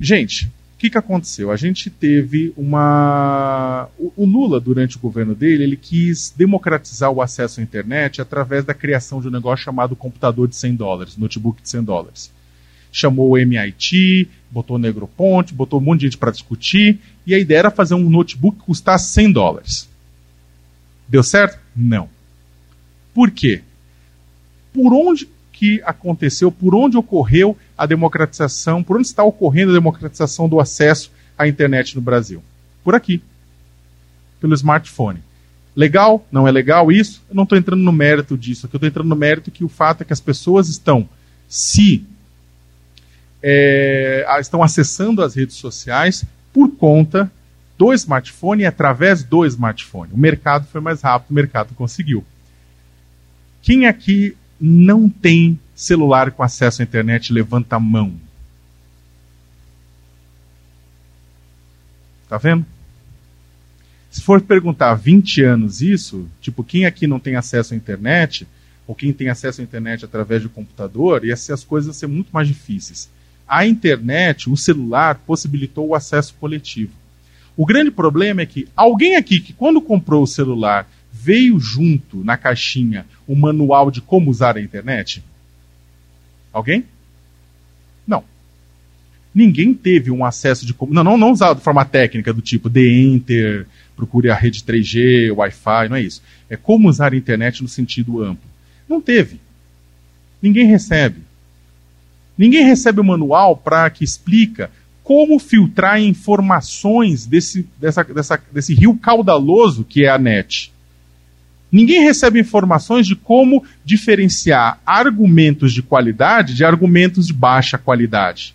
[0.00, 1.50] Gente, o que, que aconteceu?
[1.52, 3.88] A gente teve uma.
[3.96, 8.74] O, Lula, durante o governo dele, ele quis democratizar o acesso à internet através da
[8.74, 12.32] criação de um negócio chamado computador de 100 dólares, notebook de 100 dólares.
[12.90, 17.60] Chamou o MIT, botou Negroponte, botou um monte de gente para discutir, e a ideia
[17.60, 19.88] era fazer um notebook que custasse 100 dólares.
[21.08, 21.58] Deu certo?
[21.76, 22.08] Não.
[23.14, 23.62] Por quê?
[24.72, 25.28] Por onde
[25.62, 31.12] que aconteceu, por onde ocorreu a democratização, por onde está ocorrendo a democratização do acesso
[31.38, 32.42] à internet no Brasil?
[32.82, 33.22] Por aqui,
[34.40, 35.20] pelo smartphone.
[35.76, 36.26] Legal?
[36.32, 37.22] Não é legal isso?
[37.30, 38.66] Eu não estou entrando no mérito disso.
[38.66, 41.08] Eu estou entrando no mérito que o fato é que as pessoas estão
[41.48, 42.04] se
[43.40, 47.30] é, estão acessando as redes sociais por conta
[47.78, 50.10] do smartphone e através do smartphone.
[50.12, 52.24] O mercado foi mais rápido, o mercado conseguiu.
[53.62, 58.14] Quem aqui não tem celular com acesso à internet, levanta a mão.
[62.28, 62.64] Tá vendo?
[64.08, 68.46] Se for perguntar 20 anos isso, tipo, quem aqui não tem acesso à internet,
[68.86, 72.30] ou quem tem acesso à internet através do computador, ia ser as coisas ser muito
[72.30, 73.10] mais difíceis.
[73.48, 76.92] A internet, o celular, possibilitou o acesso coletivo.
[77.56, 80.88] O grande problema é que alguém aqui que quando comprou o celular
[81.22, 85.22] veio junto na caixinha o manual de como usar a internet?
[86.52, 86.84] Alguém?
[88.06, 88.24] Não.
[89.32, 90.92] Ninguém teve um acesso de como.
[90.92, 93.66] Não, não, não usado de forma técnica, do tipo de enter,
[93.96, 96.20] procure a rede 3G, Wi-Fi, não é isso.
[96.50, 98.50] É como usar a internet no sentido amplo.
[98.88, 99.40] Não teve.
[100.42, 101.20] Ninguém recebe.
[102.36, 104.70] Ninguém recebe o manual para que explica
[105.04, 110.71] como filtrar informações desse, dessa, dessa, desse rio caudaloso que é a net.
[111.72, 118.54] Ninguém recebe informações de como diferenciar argumentos de qualidade de argumentos de baixa qualidade.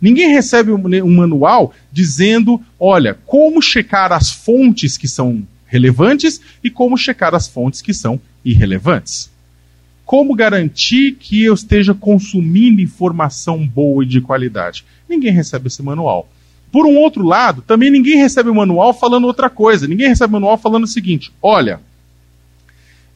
[0.00, 6.96] Ninguém recebe um manual dizendo, olha, como checar as fontes que são relevantes e como
[6.96, 9.28] checar as fontes que são irrelevantes.
[10.04, 14.84] Como garantir que eu esteja consumindo informação boa e de qualidade?
[15.08, 16.28] Ninguém recebe esse manual.
[16.70, 19.88] Por um outro lado, também ninguém recebe o manual falando outra coisa.
[19.88, 21.80] Ninguém recebe o manual falando o seguinte: olha,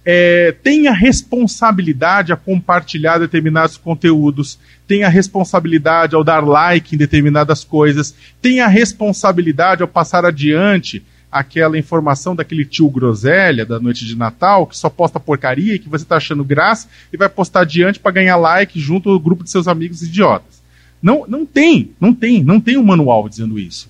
[0.04, 8.14] é, tenha responsabilidade a compartilhar determinados conteúdos, tenha responsabilidade ao dar like em determinadas coisas,
[8.40, 14.76] tenha responsabilidade ao passar adiante aquela informação daquele tio groselha da noite de Natal que
[14.76, 18.36] só posta porcaria e que você está achando graça e vai postar adiante para ganhar
[18.36, 20.60] like junto ao grupo de seus amigos idiotas.
[21.00, 23.88] Não, não tem, não tem, não tem um manual dizendo isso.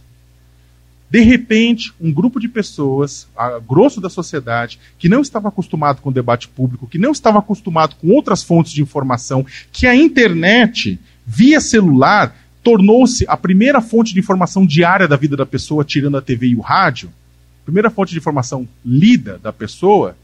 [1.11, 6.11] De repente, um grupo de pessoas, a grosso da sociedade, que não estava acostumado com
[6.11, 11.01] o debate público, que não estava acostumado com outras fontes de informação, que a internet,
[11.27, 16.23] via celular, tornou-se a primeira fonte de informação diária da vida da pessoa, tirando a
[16.23, 17.11] TV e o rádio,
[17.65, 20.17] primeira fonte de informação lida da pessoa,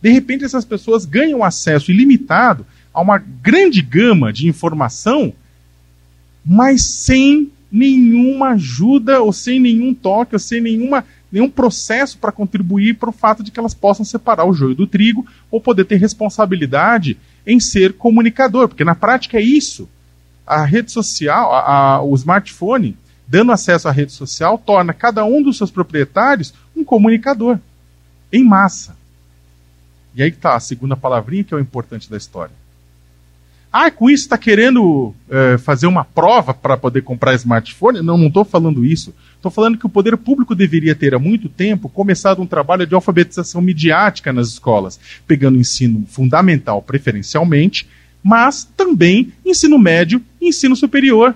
[0.00, 5.32] de repente essas pessoas ganham acesso ilimitado a uma grande gama de informação,
[6.44, 12.98] mas sem nenhuma ajuda, ou sem nenhum toque, ou sem nenhuma, nenhum processo para contribuir
[12.98, 15.96] para o fato de que elas possam separar o joio do trigo ou poder ter
[15.96, 17.16] responsabilidade
[17.46, 19.88] em ser comunicador, porque na prática é isso.
[20.46, 22.96] A rede social, a, a, o smartphone,
[23.26, 27.58] dando acesso à rede social, torna cada um dos seus proprietários um comunicador,
[28.30, 28.94] em massa.
[30.14, 32.61] E aí está a segunda palavrinha que é o importante da história.
[33.72, 38.02] Ah, com isso está querendo é, fazer uma prova para poder comprar smartphone?
[38.02, 39.14] Não, não estou falando isso.
[39.34, 42.94] Estou falando que o poder público deveria ter há muito tempo começado um trabalho de
[42.94, 47.88] alfabetização midiática nas escolas, pegando ensino fundamental preferencialmente,
[48.22, 51.34] mas também ensino médio e ensino superior.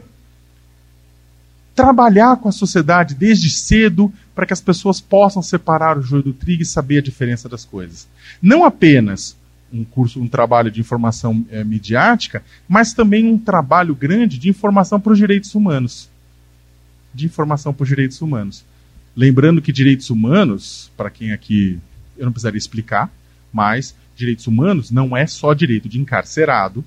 [1.74, 6.32] Trabalhar com a sociedade desde cedo para que as pessoas possam separar o joio do
[6.34, 8.06] trigo e saber a diferença das coisas.
[8.42, 9.34] Não apenas
[9.72, 15.00] um curso, um trabalho de informação é, midiática, mas também um trabalho grande de informação
[15.00, 16.08] para os direitos humanos.
[17.12, 18.64] De informação para os direitos humanos.
[19.16, 21.78] Lembrando que direitos humanos, para quem aqui
[22.16, 23.10] eu não precisaria explicar,
[23.52, 26.84] mas direitos humanos não é só direito de encarcerado,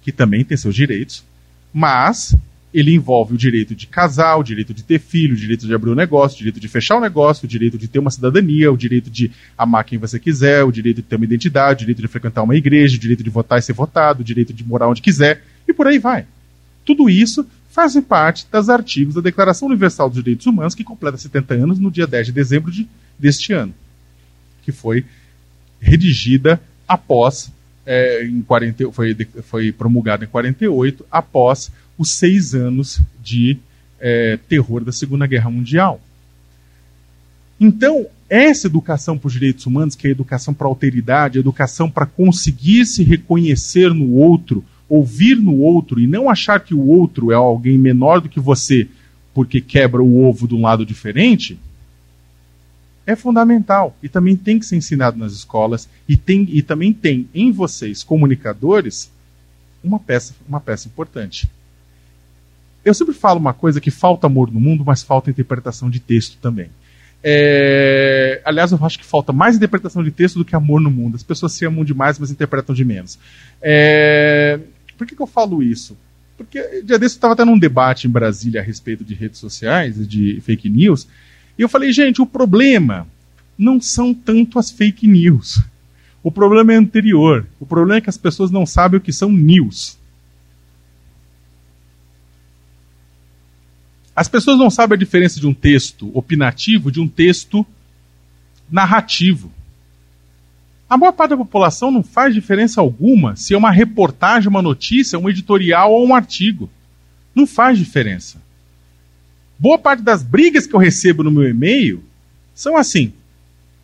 [0.00, 1.24] que também tem seus direitos,
[1.72, 2.34] mas
[2.72, 5.90] ele envolve o direito de casar, o direito de ter filho, o direito de abrir
[5.90, 8.76] um negócio, o direito de fechar um negócio, o direito de ter uma cidadania, o
[8.76, 12.08] direito de amar quem você quiser, o direito de ter uma identidade, o direito de
[12.08, 15.02] frequentar uma igreja, o direito de votar e ser votado, o direito de morar onde
[15.02, 16.24] quiser, e por aí vai.
[16.84, 21.54] Tudo isso fazem parte dos artigos da Declaração Universal dos Direitos Humanos, que completa 70
[21.54, 23.74] anos no dia 10 de dezembro de, deste ano,
[24.62, 25.04] que foi
[25.80, 27.50] redigida após,
[27.84, 31.70] é, em 40, foi, foi promulgada em 48, após
[32.02, 33.58] os seis anos de
[33.98, 36.00] é, terror da Segunda Guerra Mundial.
[37.58, 41.40] Então, essa educação para os direitos humanos, que é a educação para a alteridade, a
[41.40, 46.86] educação para conseguir se reconhecer no outro, ouvir no outro e não achar que o
[46.86, 48.88] outro é alguém menor do que você
[49.32, 51.58] porque quebra o ovo de um lado diferente,
[53.06, 57.28] é fundamental e também tem que ser ensinado nas escolas e, tem, e também tem
[57.34, 59.10] em vocês, comunicadores,
[59.82, 61.50] uma peça, uma peça importante.
[62.84, 66.38] Eu sempre falo uma coisa que falta amor no mundo, mas falta interpretação de texto
[66.40, 66.70] também.
[67.22, 68.40] É...
[68.44, 71.14] Aliás, eu acho que falta mais interpretação de texto do que amor no mundo.
[71.14, 73.18] As pessoas se amam demais, mas interpretam de menos.
[73.60, 74.58] É...
[74.98, 75.96] Por que, que eu falo isso?
[76.36, 80.06] Porque dia desse eu estava tendo um debate em Brasília a respeito de redes sociais,
[80.08, 81.06] de fake news,
[81.58, 83.06] e eu falei, gente, o problema
[83.56, 85.62] não são tanto as fake news.
[86.22, 87.46] O problema é anterior.
[87.60, 89.98] O problema é que as pessoas não sabem o que são news.
[94.14, 97.66] As pessoas não sabem a diferença de um texto opinativo de um texto
[98.70, 99.50] narrativo.
[100.88, 105.18] A maior parte da população não faz diferença alguma se é uma reportagem, uma notícia,
[105.18, 106.68] um editorial ou um artigo.
[107.34, 108.42] Não faz diferença.
[109.58, 112.04] Boa parte das brigas que eu recebo no meu e-mail
[112.54, 113.14] são assim: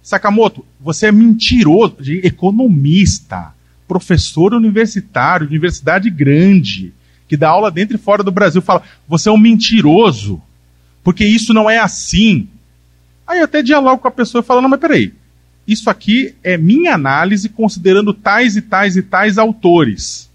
[0.02, 3.54] Sakamoto, você é mentiroso, economista,
[3.86, 6.92] professor universitário, universidade grande
[7.28, 10.40] que dá aula dentro e fora do Brasil, fala: você é um mentiroso,
[11.04, 12.48] porque isso não é assim.
[13.26, 15.12] Aí eu até dialogo com a pessoa e falo: não, mas peraí,
[15.66, 20.28] isso aqui é minha análise considerando tais e tais e tais autores.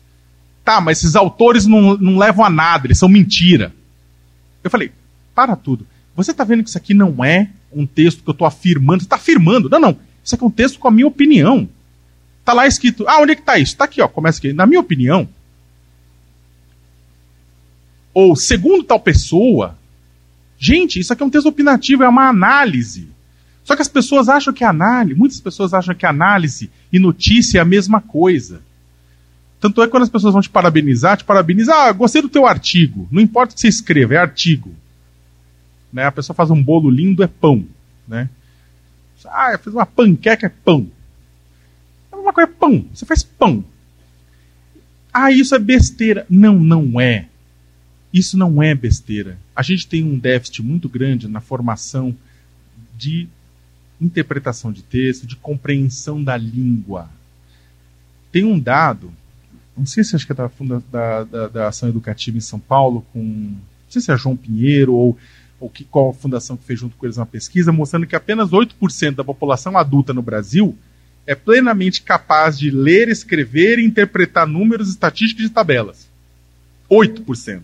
[0.63, 3.73] Tá, mas esses autores não, não levam a nada, eles são mentira.
[4.63, 4.91] Eu falei:
[5.33, 5.85] para tudo.
[6.15, 9.01] Você está vendo que isso aqui não é um texto que eu estou afirmando?
[9.01, 9.67] Você está afirmando?
[9.67, 9.97] Não, não.
[10.23, 11.67] Isso aqui é um texto com a minha opinião.
[12.39, 13.07] Está lá escrito.
[13.07, 13.73] Ah, onde é que está isso?
[13.73, 14.07] Está aqui, ó.
[14.07, 14.53] Começa aqui.
[14.53, 15.27] Na minha opinião,
[18.13, 19.77] ou segundo tal pessoa.
[20.57, 23.09] Gente, isso aqui é um texto opinativo, é uma análise.
[23.63, 27.61] Só que as pessoas acham que análise, muitas pessoas acham que análise e notícia é
[27.61, 28.61] a mesma coisa.
[29.59, 32.45] Tanto é que quando as pessoas vão te parabenizar, te parabenizar, ah, gostei do teu
[32.45, 33.07] artigo.
[33.09, 34.71] Não importa o que você escreva, é artigo.
[35.91, 36.05] Né?
[36.05, 37.65] A pessoa faz um bolo lindo, é pão.
[38.05, 38.29] Né?
[39.25, 40.87] Ah, fez uma panqueca, é pão.
[42.11, 42.85] É uma coisa, é pão.
[42.93, 43.63] Você faz pão.
[45.13, 46.25] Ah, isso é besteira.
[46.29, 47.27] Não, não é.
[48.13, 49.39] Isso não é besteira.
[49.55, 52.15] A gente tem um déficit muito grande na formação
[52.95, 53.27] de
[53.99, 57.09] interpretação de texto, de compreensão da língua.
[58.31, 59.11] Tem um dado,
[59.75, 60.49] não sei se acho que é da,
[60.91, 63.19] da, da, da Ação Educativa em São Paulo, com.
[63.19, 65.17] Não sei se é João Pinheiro ou,
[65.59, 68.49] ou que, qual a fundação que fez junto com eles uma pesquisa, mostrando que apenas
[68.49, 70.77] 8% da população adulta no Brasil
[71.25, 76.07] é plenamente capaz de ler, escrever e interpretar números, estatísticas e tabelas.
[76.89, 77.61] 8%.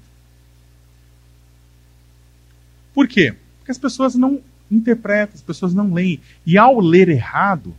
[3.00, 3.34] Por quê?
[3.58, 6.20] Porque as pessoas não interpretam, as pessoas não leem.
[6.45, 7.74] E ao ler errado,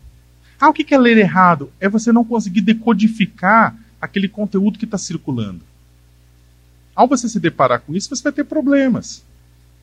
[0.59, 1.71] ah, o que é ler errado?
[1.79, 5.61] É você não conseguir decodificar aquele conteúdo que está circulando.
[6.97, 9.23] Ao você se deparar com isso, você vai ter problemas.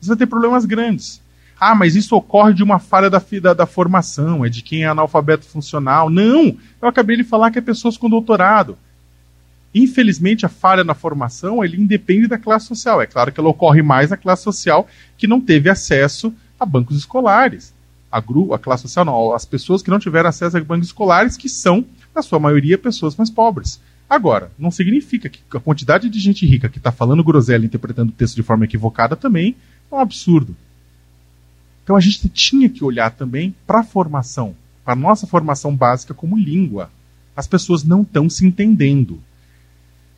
[0.00, 1.22] Você vai ter problemas grandes.
[1.60, 4.88] Ah, mas isso ocorre de uma falha da, da, da, formação, é de quem é
[4.88, 6.10] analfabeto funcional.
[6.10, 6.56] Não!
[6.82, 8.76] Eu acabei de falar que é pessoas com doutorado.
[9.78, 13.00] Infelizmente, a falha na formação ele independe da classe social.
[13.00, 16.96] É claro que ela ocorre mais na classe social que não teve acesso a bancos
[16.96, 17.72] escolares.
[18.10, 21.36] A, gru, a classe social não, as pessoas que não tiveram acesso a bancos escolares,
[21.36, 23.80] que são, na sua maioria, pessoas mais pobres.
[24.10, 28.12] Agora, não significa que a quantidade de gente rica que está falando groselha interpretando o
[28.12, 29.54] texto de forma equivocada também
[29.92, 30.56] é um absurdo.
[31.84, 36.12] Então a gente tinha que olhar também para a formação, para a nossa formação básica
[36.12, 36.90] como língua.
[37.36, 39.22] As pessoas não estão se entendendo.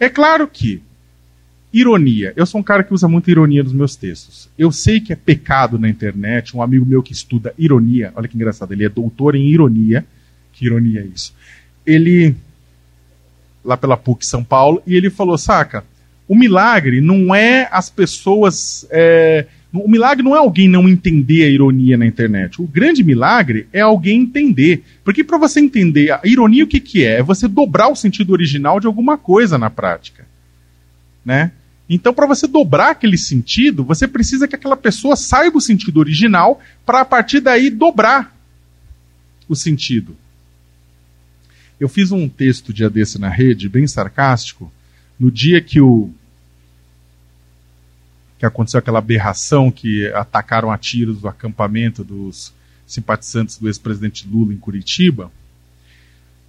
[0.00, 0.82] É claro que
[1.72, 2.32] ironia.
[2.34, 4.48] Eu sou um cara que usa muito ironia nos meus textos.
[4.58, 6.56] Eu sei que é pecado na internet.
[6.56, 10.04] Um amigo meu que estuda ironia, olha que engraçado, ele é doutor em ironia.
[10.52, 11.34] Que ironia é isso?
[11.86, 12.34] Ele
[13.62, 15.84] lá pela PUC São Paulo e ele falou: "Saca,
[16.30, 18.86] O milagre não é as pessoas.
[18.88, 22.62] É, o milagre não é alguém não entender a ironia na internet.
[22.62, 24.84] O grande milagre é alguém entender.
[25.02, 27.18] Porque para você entender a ironia, o que, que é?
[27.18, 30.24] É você dobrar o sentido original de alguma coisa na prática.
[31.24, 31.50] Né?
[31.88, 36.60] Então, para você dobrar aquele sentido, você precisa que aquela pessoa saiba o sentido original
[36.86, 38.38] para a partir daí dobrar
[39.48, 40.16] o sentido.
[41.80, 44.72] Eu fiz um texto dia desse na rede, bem sarcástico,
[45.18, 46.14] no dia que o
[48.40, 52.52] que aconteceu aquela aberração que atacaram a tiros o acampamento dos
[52.86, 55.30] simpatizantes do ex-presidente Lula em Curitiba.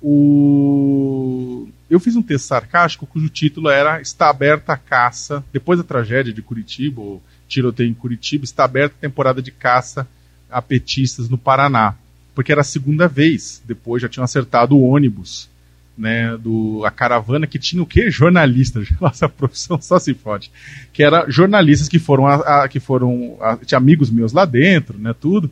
[0.01, 1.67] O...
[1.89, 6.33] Eu fiz um texto sarcástico cujo título era Está aberta a caça, depois da tragédia
[6.33, 10.07] de Curitiba, o tiroteio em Curitiba, está aberta a temporada de caça
[10.49, 11.95] a petistas no Paraná
[12.33, 13.61] porque era a segunda vez.
[13.65, 15.49] Depois já tinham acertado o ônibus,
[15.97, 18.09] né, do a caravana que tinha o quê?
[18.09, 18.89] Jornalistas.
[18.99, 20.51] Nossa profissão só se fode.
[20.91, 24.97] Que era jornalistas que foram a, a que foram a, tinha amigos meus lá dentro,
[24.97, 25.49] né, tudo.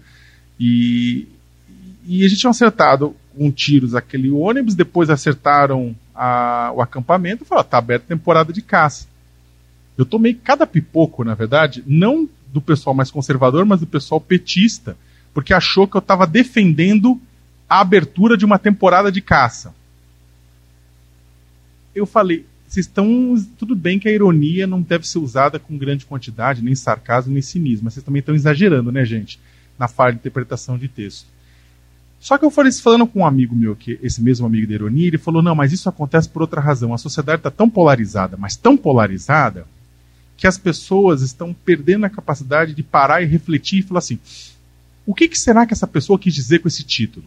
[0.59, 1.27] E
[2.05, 7.47] e a gente tinha acertado um tiros aquele ônibus, depois acertaram a, o acampamento e
[7.47, 9.07] falaram, tá aberta temporada de caça.
[9.95, 14.97] Eu tomei cada pipoco, na verdade, não do pessoal mais conservador, mas do pessoal petista
[15.33, 17.19] porque achou que eu estava defendendo
[17.69, 19.73] a abertura de uma temporada de caça.
[21.99, 23.35] Eu falei, vocês estão.
[23.57, 27.41] Tudo bem que a ironia não deve ser usada com grande quantidade, nem sarcasmo, nem
[27.41, 29.39] cinismo, mas vocês também estão exagerando, né, gente?
[29.77, 31.25] Na falha de interpretação de texto.
[32.19, 34.73] Só que eu falei isso falando com um amigo meu, que esse mesmo amigo da
[34.73, 36.93] ironia, ele falou: não, mas isso acontece por outra razão.
[36.93, 39.65] A sociedade está tão polarizada, mas tão polarizada,
[40.37, 44.19] que as pessoas estão perdendo a capacidade de parar e refletir e falar assim:
[45.05, 47.25] o que, que será que essa pessoa quis dizer com esse título?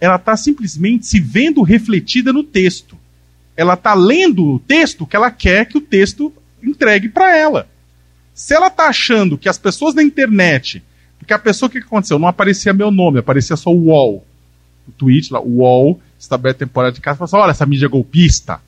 [0.00, 2.98] Ela está simplesmente se vendo refletida no texto.
[3.58, 6.32] Ela está lendo o texto que ela quer que o texto
[6.62, 7.68] entregue para ela.
[8.32, 10.80] Se ela está achando que as pessoas na internet,
[11.18, 14.24] porque a pessoa que aconteceu, não aparecia meu nome, aparecia só o UOL.
[14.86, 17.88] O tweet lá, o UOL, estabelece a temporada de casa, fala assim, olha essa mídia
[17.88, 18.60] golpista.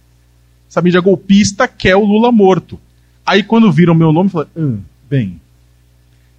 [0.69, 2.81] Essa mídia golpista quer o Lula morto.
[3.25, 5.41] Aí quando viram meu nome, falaram, hum, bem,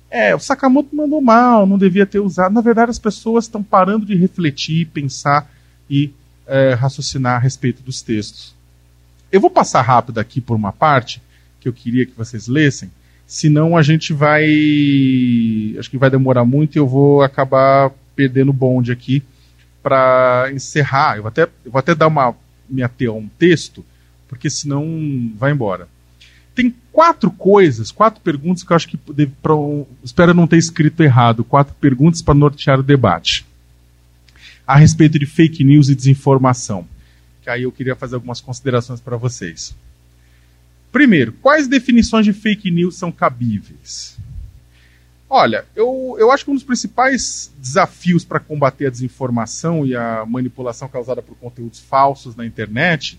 [0.09, 2.51] é, o Sakamoto mandou mal, não devia ter usado.
[2.51, 5.49] Na verdade, as pessoas estão parando de refletir, pensar
[5.89, 6.11] e
[6.47, 8.55] é, raciocinar a respeito dos textos.
[9.31, 11.21] Eu vou passar rápido aqui por uma parte
[11.59, 12.91] que eu queria que vocês lessem,
[13.25, 14.43] senão a gente vai.
[15.79, 19.23] Acho que vai demorar muito e eu vou acabar perdendo o bonde aqui
[19.81, 21.17] para encerrar.
[21.17, 22.35] Eu vou até, eu vou até dar uma.
[22.69, 23.85] me ater a um texto,
[24.27, 25.87] porque senão vai embora
[26.53, 29.53] tem quatro coisas, quatro perguntas que eu acho que pra,
[30.03, 33.45] espero não ter escrito errado, quatro perguntas para nortear o debate
[34.65, 36.87] a respeito de fake news e desinformação.
[37.41, 39.75] Que aí eu queria fazer algumas considerações para vocês.
[40.91, 44.17] Primeiro, quais definições de fake news são cabíveis?
[45.29, 50.25] Olha, eu, eu acho que um dos principais desafios para combater a desinformação e a
[50.25, 53.17] manipulação causada por conteúdos falsos na internet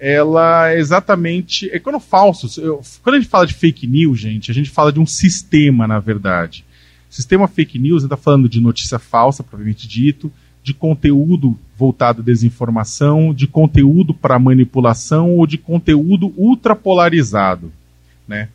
[0.00, 1.68] ela é exatamente.
[1.70, 2.56] É quando falsos.
[2.56, 5.86] Eu, quando a gente fala de fake news, gente, a gente fala de um sistema,
[5.86, 6.64] na verdade.
[7.10, 10.32] sistema fake news está falando de notícia falsa, provavelmente dito,
[10.70, 17.72] de conteúdo voltado à desinformação, de conteúdo para manipulação ou de conteúdo ultrapolarizado.
[18.28, 18.48] Né?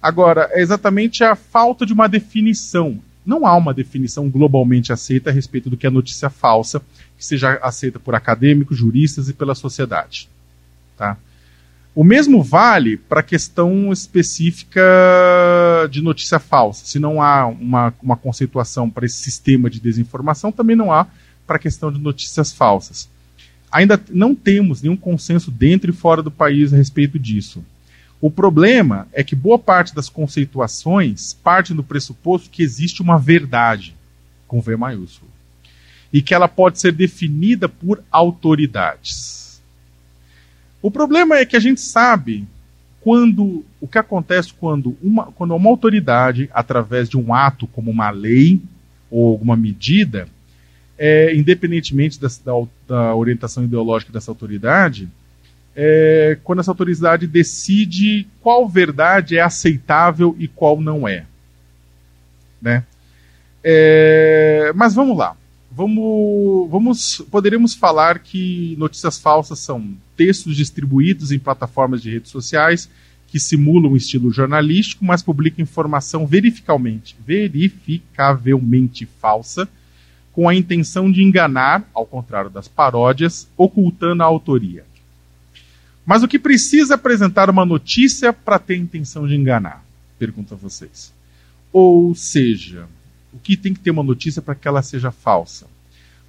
[0.00, 3.00] Agora, é exatamente a falta de uma definição.
[3.26, 6.80] Não há uma definição globalmente aceita a respeito do que é notícia falsa,
[7.18, 10.28] que seja aceita por acadêmicos, juristas e pela sociedade.
[10.96, 11.16] Tá?
[11.92, 14.80] O mesmo vale para a questão específica
[15.90, 16.86] de notícia falsa.
[16.86, 21.08] Se não há uma, uma conceituação para esse sistema de desinformação, também não há
[21.50, 23.08] para a questão de notícias falsas.
[23.72, 27.64] Ainda não temos nenhum consenso dentro e fora do país a respeito disso.
[28.20, 33.96] O problema é que boa parte das conceituações parte do pressuposto que existe uma verdade,
[34.46, 35.28] com V maiúsculo,
[36.12, 39.60] e que ela pode ser definida por autoridades.
[40.80, 42.46] O problema é que a gente sabe
[43.00, 48.10] quando o que acontece quando uma, quando uma autoridade, através de um ato como uma
[48.10, 48.62] lei
[49.10, 50.28] ou alguma medida,
[51.02, 52.28] é, independentemente da,
[52.86, 55.08] da, orientação ideológica dessa autoridade,
[55.74, 61.24] é, quando essa autoridade decide qual verdade é aceitável e qual não é.
[62.60, 62.84] Né?
[63.64, 65.34] É, mas vamos lá.
[65.72, 72.90] Vamos, vamos, poderíamos falar que notícias falsas são textos distribuídos em plataformas de redes sociais
[73.28, 79.66] que simulam um estilo jornalístico, mas publicam informação verificavelmente, verificavelmente falsa,
[80.40, 84.86] com a intenção de enganar, ao contrário das paródias, ocultando a autoria.
[86.06, 89.84] Mas o que precisa apresentar uma notícia para ter intenção de enganar?
[90.18, 91.12] Pergunto a vocês.
[91.70, 92.86] Ou seja,
[93.34, 95.66] o que tem que ter uma notícia para que ela seja falsa?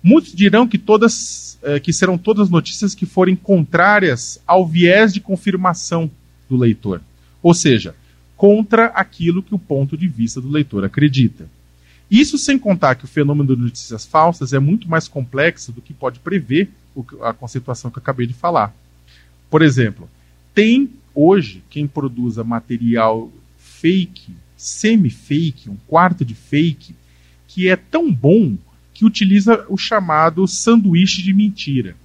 [0.03, 5.21] Muitos dirão que todas eh, que serão todas notícias que forem contrárias ao viés de
[5.21, 6.11] confirmação
[6.49, 7.01] do leitor.
[7.41, 7.95] Ou seja,
[8.35, 11.47] contra aquilo que o ponto de vista do leitor acredita.
[12.11, 15.93] Isso sem contar que o fenômeno de notícias falsas é muito mais complexo do que
[15.93, 16.69] pode prever
[17.21, 18.75] a conceituação que eu acabei de falar.
[19.49, 20.09] Por exemplo,
[20.53, 26.93] tem hoje quem produza material fake, semi-fake, um quarto de fake,
[27.47, 28.57] que é tão bom
[28.93, 31.95] que utiliza o chamado sanduíche de mentira.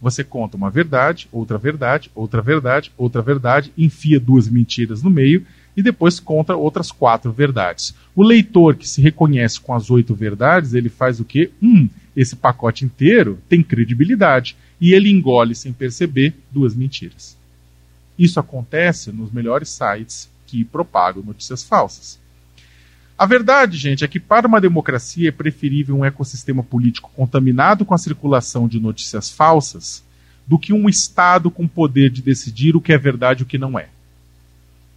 [0.00, 5.46] Você conta uma verdade, outra verdade, outra verdade, outra verdade, enfia duas mentiras no meio
[5.76, 7.94] e depois conta outras quatro verdades.
[8.14, 11.50] O leitor que se reconhece com as oito verdades, ele faz o quê?
[11.62, 14.56] Hum, esse pacote inteiro tem credibilidade.
[14.80, 17.36] E ele engole sem perceber duas mentiras.
[18.18, 22.18] Isso acontece nos melhores sites que propagam notícias falsas.
[23.16, 27.94] A verdade, gente, é que para uma democracia é preferível um ecossistema político contaminado com
[27.94, 30.02] a circulação de notícias falsas
[30.46, 33.56] do que um Estado com poder de decidir o que é verdade e o que
[33.56, 33.88] não é.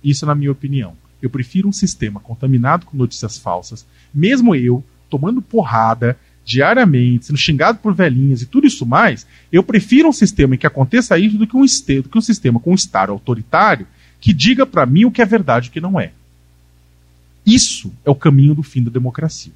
[0.03, 0.95] Isso na minha opinião.
[1.21, 6.17] Eu prefiro um sistema contaminado com notícias falsas, mesmo eu tomando porrada
[6.47, 10.65] diariamente, sendo xingado por velhinhas e tudo isso mais, eu prefiro um sistema em que
[10.65, 13.85] aconteça isso do que um, do que um sistema com um Estado autoritário
[14.21, 16.13] que diga para mim o que é verdade e o que não é.
[17.45, 19.51] Isso é o caminho do fim da democracia.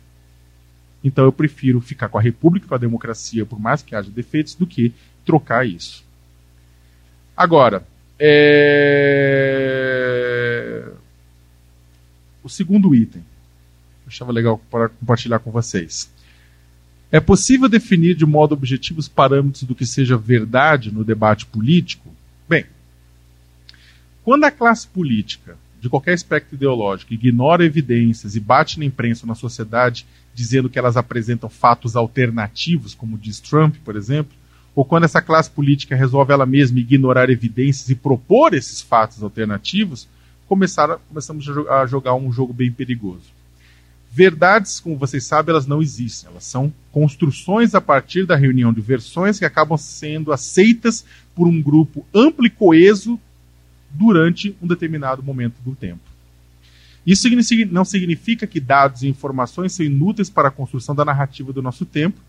[1.03, 4.55] Então eu prefiro ficar com a república, com a democracia, por mais que haja defeitos,
[4.55, 4.93] do que
[5.25, 6.03] trocar isso.
[7.35, 7.83] Agora,
[8.19, 10.20] é...
[12.43, 13.23] o segundo item.
[14.07, 16.09] Achava legal para compartilhar com vocês.
[17.11, 22.13] É possível definir de modo objetivo os parâmetros do que seja verdade no debate político?
[22.47, 22.65] Bem,
[24.23, 29.27] quando a classe política, de qualquer aspecto ideológico, ignora evidências e bate na imprensa ou
[29.27, 34.33] na sociedade dizendo que elas apresentam fatos alternativos, como diz Trump, por exemplo,
[34.73, 40.07] ou quando essa classe política resolve ela mesma ignorar evidências e propor esses fatos alternativos,
[40.51, 43.23] começar, começamos a jogar um jogo bem perigoso.
[44.11, 46.29] Verdades, como vocês sabem, elas não existem.
[46.29, 51.61] Elas são construções a partir da reunião de versões que acabam sendo aceitas por um
[51.61, 53.17] grupo amplo e coeso
[53.89, 56.01] durante um determinado momento do tempo.
[57.07, 57.29] Isso
[57.71, 61.85] não significa que dados e informações são inúteis para a construção da narrativa do nosso
[61.85, 62.19] tempo,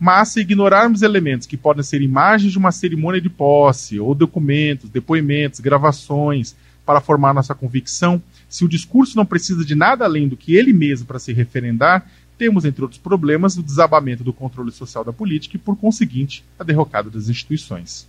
[0.00, 4.90] mas se ignorarmos elementos que podem ser imagens de uma cerimônia de posse, ou documentos,
[4.90, 10.36] depoimentos, gravações, para formar nossa convicção, se o discurso não precisa de nada além do
[10.36, 12.06] que ele mesmo para se referendar,
[12.36, 16.64] temos, entre outros problemas, o desabamento do controle social da política e, por conseguinte, a
[16.64, 18.06] derrocada das instituições.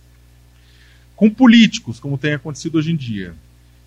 [1.14, 3.34] Com políticos, como tem acontecido hoje em dia,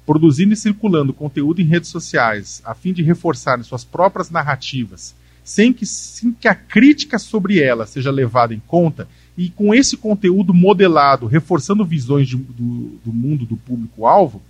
[0.05, 5.13] produzindo e circulando conteúdo em redes sociais a fim de reforçar suas próprias narrativas,
[5.43, 9.07] sem que, sem que a crítica sobre elas seja levada em conta,
[9.38, 14.41] e com esse conteúdo modelado, reforçando visões de, do, do mundo do público-alvo,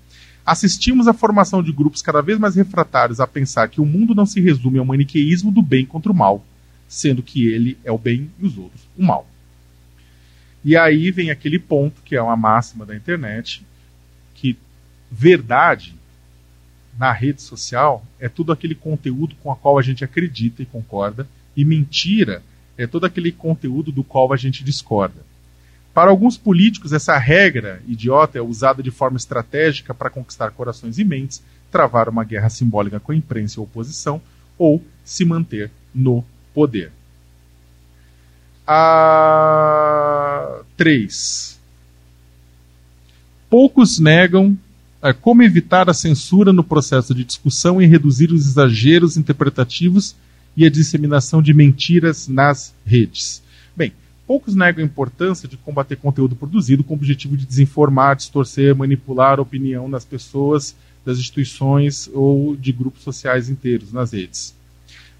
[0.48, 4.26] assistimos à formação de grupos cada vez mais refratários a pensar que o mundo não
[4.26, 6.42] se resume ao maniqueísmo do bem contra o mal,
[6.88, 9.28] sendo que ele é o bem e os outros o mal.
[10.64, 13.62] E aí vem aquele ponto que é uma máxima da internet,
[14.36, 14.58] que
[15.12, 15.94] verdade
[16.98, 21.28] na rede social é tudo aquele conteúdo com o qual a gente acredita e concorda,
[21.58, 22.42] e mentira
[22.78, 25.27] é todo aquele conteúdo do qual a gente discorda.
[25.98, 31.04] Para alguns políticos, essa regra idiota é usada de forma estratégica para conquistar corações e
[31.04, 31.42] mentes,
[31.72, 34.22] travar uma guerra simbólica com a imprensa e a oposição
[34.60, 36.24] ou se manter no
[36.54, 36.92] poder.
[38.68, 41.60] A 3.
[43.50, 44.56] Poucos negam
[45.02, 50.16] é, como evitar a censura no processo de discussão e reduzir os exageros interpretativos
[50.56, 53.42] e a disseminação de mentiras nas redes.
[54.28, 59.40] Poucos negam a importância de combater conteúdo produzido com o objetivo de desinformar, distorcer, manipular
[59.40, 60.76] a opinião das pessoas,
[61.06, 64.54] das instituições ou de grupos sociais inteiros nas redes.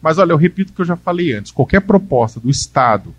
[0.02, 3.16] Mas olha, eu repito o que eu já falei antes: qualquer proposta do Estado,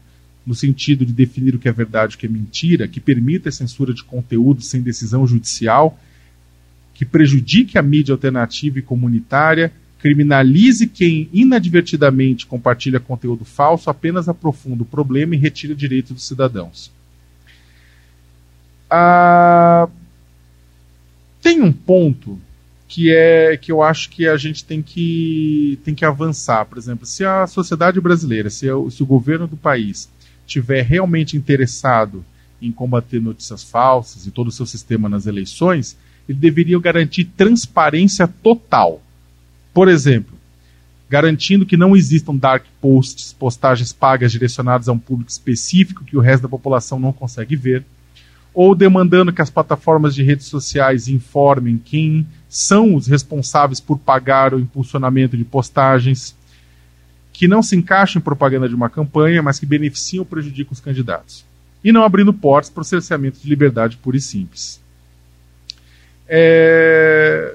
[0.47, 3.49] no sentido de definir o que é verdade e o que é mentira, que permita
[3.49, 5.99] a censura de conteúdo sem decisão judicial,
[6.93, 14.83] que prejudique a mídia alternativa e comunitária, criminalize quem inadvertidamente compartilha conteúdo falso, apenas aprofunda
[14.83, 16.91] o problema e retira direitos dos cidadãos.
[18.91, 19.89] Ah,
[21.43, 22.39] tem um ponto
[22.87, 26.65] que é que eu acho que a gente tem que, tem que avançar.
[26.65, 30.09] Por exemplo, se a sociedade brasileira, se, se o governo do país
[30.47, 32.25] tiver realmente interessado
[32.61, 35.97] em combater notícias falsas e todo o seu sistema nas eleições,
[36.29, 39.03] ele deveria garantir transparência total.
[39.73, 40.37] Por exemplo,
[41.09, 46.21] garantindo que não existam dark posts, postagens pagas direcionadas a um público específico que o
[46.21, 47.85] resto da população não consegue ver,
[48.53, 54.53] ou demandando que as plataformas de redes sociais informem quem são os responsáveis por pagar
[54.53, 56.37] o impulsionamento de postagens
[57.33, 60.81] que não se encaixam em propaganda de uma campanha, mas que beneficiam ou prejudicam os
[60.81, 61.45] candidatos.
[61.85, 64.81] E não abrindo portas para o cerceamento de liberdade pura e simples.
[66.27, 67.55] É...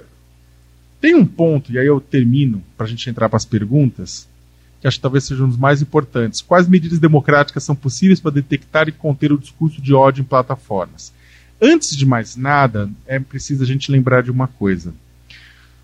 [1.04, 4.26] Tem um ponto, e aí eu termino para a gente entrar para as perguntas,
[4.80, 6.40] que acho que talvez seja um dos mais importantes.
[6.40, 11.12] Quais medidas democráticas são possíveis para detectar e conter o discurso de ódio em plataformas?
[11.62, 14.94] Antes de mais nada, é preciso a gente lembrar de uma coisa.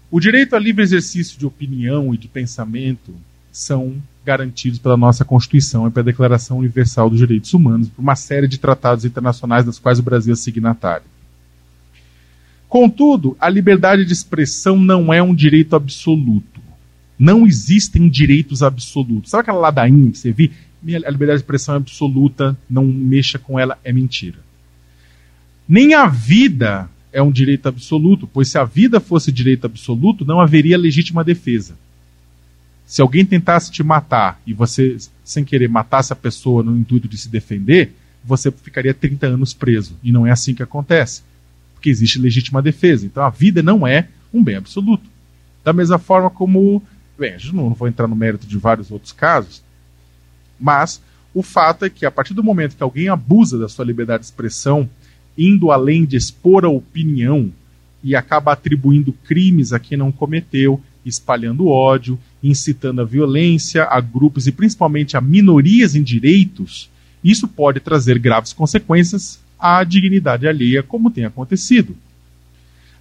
[0.09, 3.13] O direito a livre exercício de opinião e de pensamento
[3.51, 8.47] são garantidos pela nossa Constituição e pela Declaração Universal dos Direitos Humanos, por uma série
[8.47, 11.03] de tratados internacionais das quais o Brasil é signatário.
[12.69, 16.61] Contudo, a liberdade de expressão não é um direito absoluto.
[17.17, 19.31] Não existem direitos absolutos.
[19.31, 20.51] Sabe aquela ladainha que você viu?
[20.85, 24.37] A liberdade de expressão é absoluta, não mexa com ela, é mentira.
[25.67, 30.39] Nem a vida é um direito absoluto, pois se a vida fosse direito absoluto, não
[30.39, 31.75] haveria legítima defesa.
[32.85, 37.17] Se alguém tentasse te matar e você, sem querer, matasse a pessoa no intuito de
[37.17, 37.93] se defender,
[38.23, 39.97] você ficaria 30 anos preso.
[40.03, 41.23] E não é assim que acontece.
[41.79, 43.05] Porque existe legítima defesa.
[43.05, 45.09] Então a vida não é um bem absoluto.
[45.63, 46.83] Da mesma forma como
[47.19, 49.61] Bem, não vou entrar no mérito de vários outros casos,
[50.57, 51.01] mas
[51.33, 54.27] o fato é que a partir do momento que alguém abusa da sua liberdade de
[54.27, 54.89] expressão,
[55.37, 57.51] indo além de expor a opinião
[58.01, 64.47] e acaba atribuindo crimes a quem não cometeu, espalhando ódio, incitando a violência a grupos
[64.47, 66.89] e principalmente a minorias em direitos,
[67.21, 71.95] isso pode trazer graves consequências à dignidade alheia, como tem acontecido.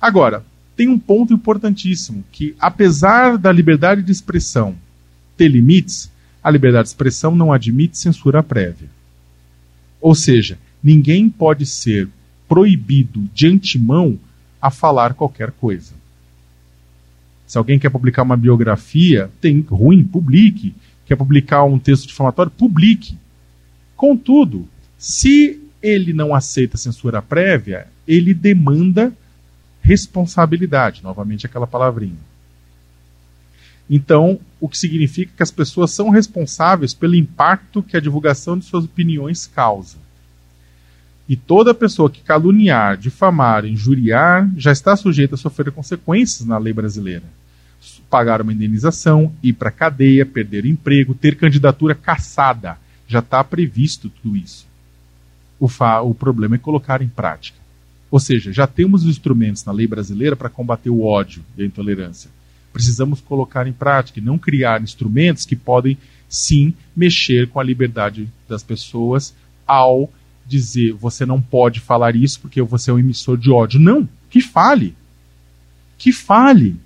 [0.00, 0.44] Agora,
[0.76, 4.76] tem um ponto importantíssimo, que apesar da liberdade de expressão
[5.36, 6.11] ter limites,
[6.42, 8.88] a liberdade de expressão não admite censura prévia.
[10.00, 12.09] Ou seja, ninguém pode ser
[12.48, 14.18] proibido de antemão
[14.61, 15.92] a falar qualquer coisa.
[17.46, 20.74] Se alguém quer publicar uma biografia, tem ruim, publique.
[21.06, 23.16] Quer publicar um texto difamatório, publique.
[23.96, 29.12] Contudo, se ele não aceita censura prévia, ele demanda
[29.81, 32.29] responsabilidade, novamente aquela palavrinha.
[33.89, 38.66] Então, o que significa que as pessoas são responsáveis pelo impacto que a divulgação de
[38.66, 39.97] suas opiniões causa.
[41.26, 46.72] E toda pessoa que caluniar, difamar, injuriar já está sujeita a sofrer consequências na lei
[46.72, 47.24] brasileira.
[48.11, 52.79] Pagar uma indenização, ir para a cadeia, perder o emprego, ter candidatura caçada.
[53.07, 54.68] Já está previsto tudo isso.
[55.59, 55.68] O,
[56.04, 57.59] o problema é colocar em prática.
[58.11, 61.66] Ou seja, já temos os instrumentos na lei brasileira para combater o ódio e a
[61.66, 62.30] intolerância.
[62.72, 65.98] Precisamos colocar em prática e não criar instrumentos que podem,
[66.28, 69.34] sim, mexer com a liberdade das pessoas
[69.66, 70.11] ao
[70.46, 73.78] dizer você não pode falar isso porque você é um emissor de ódio.
[73.78, 74.94] Não, que fale.
[75.98, 76.76] Que fale.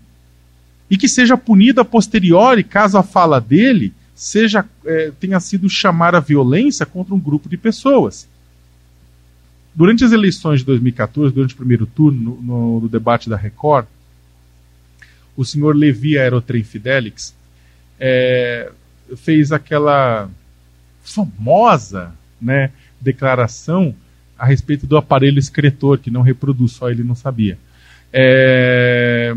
[0.91, 6.15] E que seja punida a posteriori caso a fala dele seja é, tenha sido chamar
[6.15, 8.29] a violência contra um grupo de pessoas.
[9.75, 13.87] Durante as eleições de 2014, durante o primeiro turno, no, no debate da Record,
[15.37, 17.35] o senhor Levi Aerotrem Fidelix
[17.99, 18.71] é,
[19.17, 20.29] fez aquela
[21.03, 22.71] famosa né,
[23.01, 23.95] declaração
[24.39, 27.57] a respeito do aparelho excretor, que não reproduz, só ele não sabia.
[28.13, 29.35] É,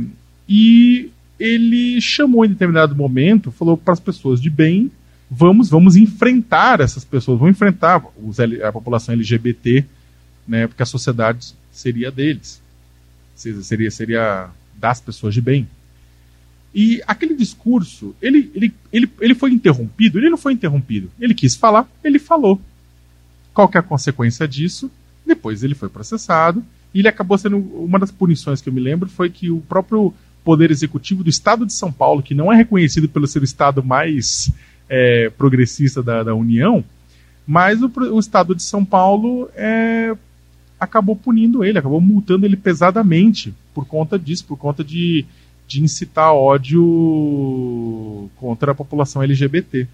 [0.50, 4.92] e ele chamou em determinado momento, falou para as pessoas de bem,
[5.30, 9.86] vamos, vamos enfrentar essas pessoas, vamos enfrentar os, a população LGBT
[10.48, 12.62] né, porque a sociedade seria deles,
[13.36, 15.68] seria, seria das pessoas de bem.
[16.74, 20.20] E aquele discurso, ele, ele, ele, ele foi interrompido?
[20.20, 21.10] Ele não foi interrompido.
[21.20, 22.60] Ele quis falar, ele falou.
[23.54, 24.92] Qual que é a consequência disso?
[25.26, 29.10] Depois ele foi processado e ele acabou sendo uma das punições que eu me lembro
[29.10, 30.14] foi que o próprio
[30.46, 33.84] poder executivo do Estado de São Paulo, que não é reconhecido pelo ser o estado
[33.84, 34.52] mais
[34.88, 36.84] é, progressista da, da União,
[37.46, 40.16] mas o, o Estado de São Paulo é,
[40.86, 45.26] acabou punindo ele, acabou multando ele pesadamente por conta disso, por conta de,
[45.68, 49.88] de incitar ódio contra a população LGBT.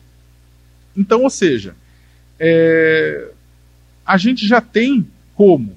[0.96, 1.76] Então, ou seja,
[2.40, 3.32] é,
[4.06, 5.74] a gente já tem como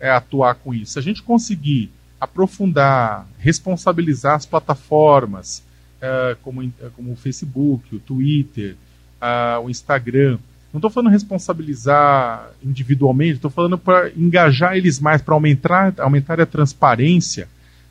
[0.00, 0.92] é, atuar com isso.
[0.92, 1.90] Se a gente conseguir
[2.20, 5.62] aprofundar, responsabilizar as plataformas,
[6.00, 8.76] é, como, como o Facebook, o Twitter,
[9.62, 10.38] o Instagram,
[10.76, 16.44] Não estou falando responsabilizar individualmente, estou falando para engajar eles mais, para aumentar, aumentar a
[16.44, 17.48] transparência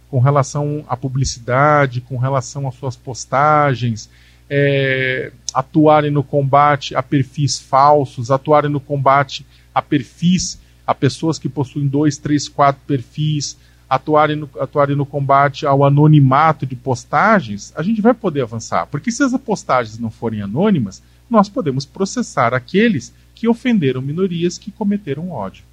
[0.07, 4.07] com relação à publicidade, com relação às suas postagens,
[4.47, 11.49] é, atuarem no combate a perfis falsos, atuarem no combate a perfis, a pessoas que
[11.49, 13.57] possuem dois, três, quatro perfis,
[13.89, 18.85] atuarem no, atuarem no combate ao anonimato de postagens, a gente vai poder avançar.
[18.85, 24.71] Porque se as postagens não forem anônimas, nós podemos processar aqueles que ofenderam minorias que
[24.71, 25.63] cometeram ódio.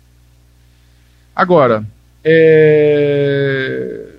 [1.34, 1.86] Agora,
[2.24, 4.14] é...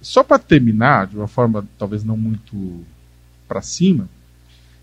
[0.00, 2.84] só para terminar, de uma forma talvez não muito
[3.46, 4.08] para cima,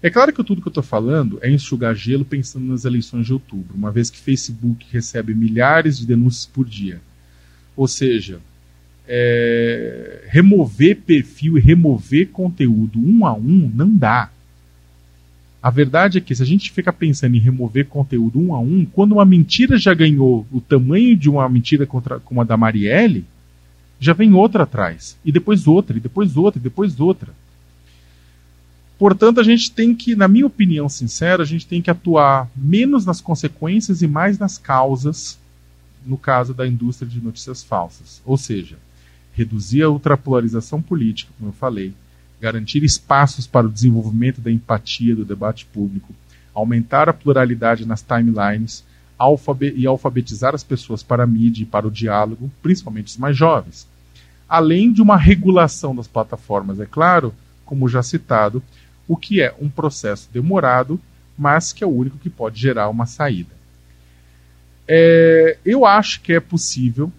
[0.01, 3.33] é claro que tudo que eu estou falando é enxugar gelo pensando nas eleições de
[3.33, 7.01] outubro, uma vez que Facebook recebe milhares de denúncias por dia.
[7.75, 8.39] Ou seja,
[9.07, 10.23] é...
[10.27, 14.29] remover perfil e remover conteúdo um a um não dá.
[15.65, 18.85] A verdade é que se a gente fica pensando em remover conteúdo um a um,
[18.85, 23.25] quando uma mentira já ganhou o tamanho de uma mentira contra, como a da Marielle,
[23.99, 25.17] já vem outra atrás.
[25.25, 27.33] E depois outra, e depois outra, e depois outra.
[28.99, 33.03] Portanto, a gente tem que, na minha opinião sincera, a gente tem que atuar menos
[33.03, 35.39] nas consequências e mais nas causas,
[36.05, 38.21] no caso da indústria de notícias falsas.
[38.23, 38.77] Ou seja,
[39.33, 41.91] reduzir a ultrapolarização política, como eu falei,
[42.45, 46.13] garantir espaços para o desenvolvimento da empatia do debate público,
[46.53, 48.85] aumentar a pluralidade nas timelines
[49.75, 53.87] e alfabetizar as pessoas para a mídia e para o diálogo, principalmente os mais jovens.
[54.47, 57.33] Além de uma regulação das plataformas, é claro,
[57.65, 58.61] como já citado,
[59.07, 61.01] o que é um processo demorado,
[61.35, 63.55] mas que é o único que pode gerar uma saída.
[64.87, 67.11] É, eu acho que é possível,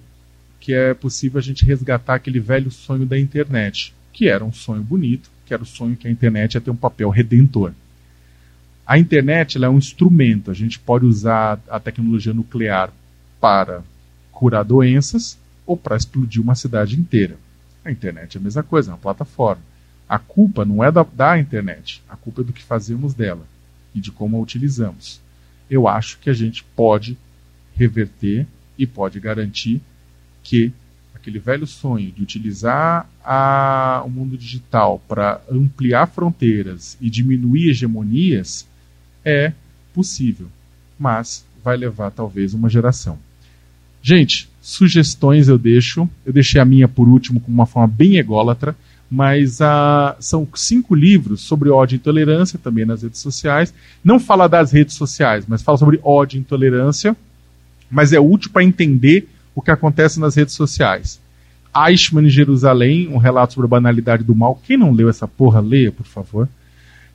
[0.61, 4.83] que é possível a gente resgatar aquele velho sonho da internet, que era um sonho
[4.83, 7.75] bonito, que era o sonho que a internet ia ter um papel redentor.
[8.87, 12.91] A internet é um instrumento, a gente pode usar a tecnologia nuclear
[13.39, 13.83] para
[14.33, 17.37] curar doenças ou para explodir uma cidade inteira.
[17.85, 19.63] A internet é a mesma coisa, é uma plataforma.
[20.09, 23.47] A culpa não é da, da internet, a culpa é do que fazemos dela
[23.95, 25.21] e de como a utilizamos.
[25.69, 27.19] Eu acho que a gente pode
[27.75, 28.47] reverter
[28.79, 29.83] e pode garantir
[30.43, 30.73] que
[31.27, 38.65] aquele velho sonho de utilizar a, o mundo digital para ampliar fronteiras e diminuir hegemonias
[39.25, 39.53] é
[39.93, 40.47] possível,
[40.97, 43.19] mas vai levar talvez uma geração.
[44.01, 46.09] Gente, sugestões eu deixo.
[46.25, 48.77] Eu deixei a minha por último com uma forma bem ególatra,
[49.11, 53.75] mas uh, são cinco livros sobre ódio e intolerância também nas redes sociais.
[54.05, 57.17] Não fala das redes sociais, mas fala sobre ódio e intolerância,
[57.91, 61.19] mas é útil para entender o que acontece nas redes sociais.
[61.75, 64.61] Eichmann em Jerusalém, um relato sobre a banalidade do mal.
[64.67, 66.47] Quem não leu essa porra, leia, por favor.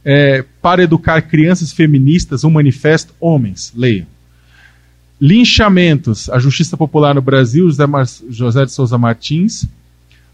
[0.04, 4.08] É, para educar crianças feministas, um manifesto, homens, leiam.
[5.20, 9.68] Linchamentos, a justiça popular no Brasil, José, Mar José de Souza Martins.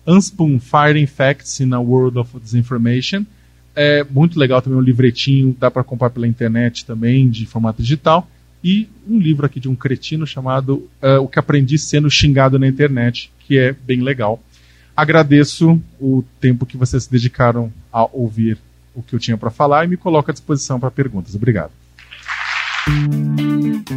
[0.06, 3.26] Unspoon, Firing Facts in a World of Disinformation.
[3.76, 8.26] É muito legal também um livretinho, dá para comprar pela internet também, de formato digital
[8.64, 12.68] e um livro aqui de um cretino chamado uh, O que Aprendi Sendo Xingado na
[12.68, 14.42] Internet, que é bem legal.
[14.96, 18.58] Agradeço o tempo que vocês se dedicaram a ouvir
[18.96, 21.36] o que eu tinha para falar e me coloco à disposição para perguntas.
[21.36, 21.72] Obrigado.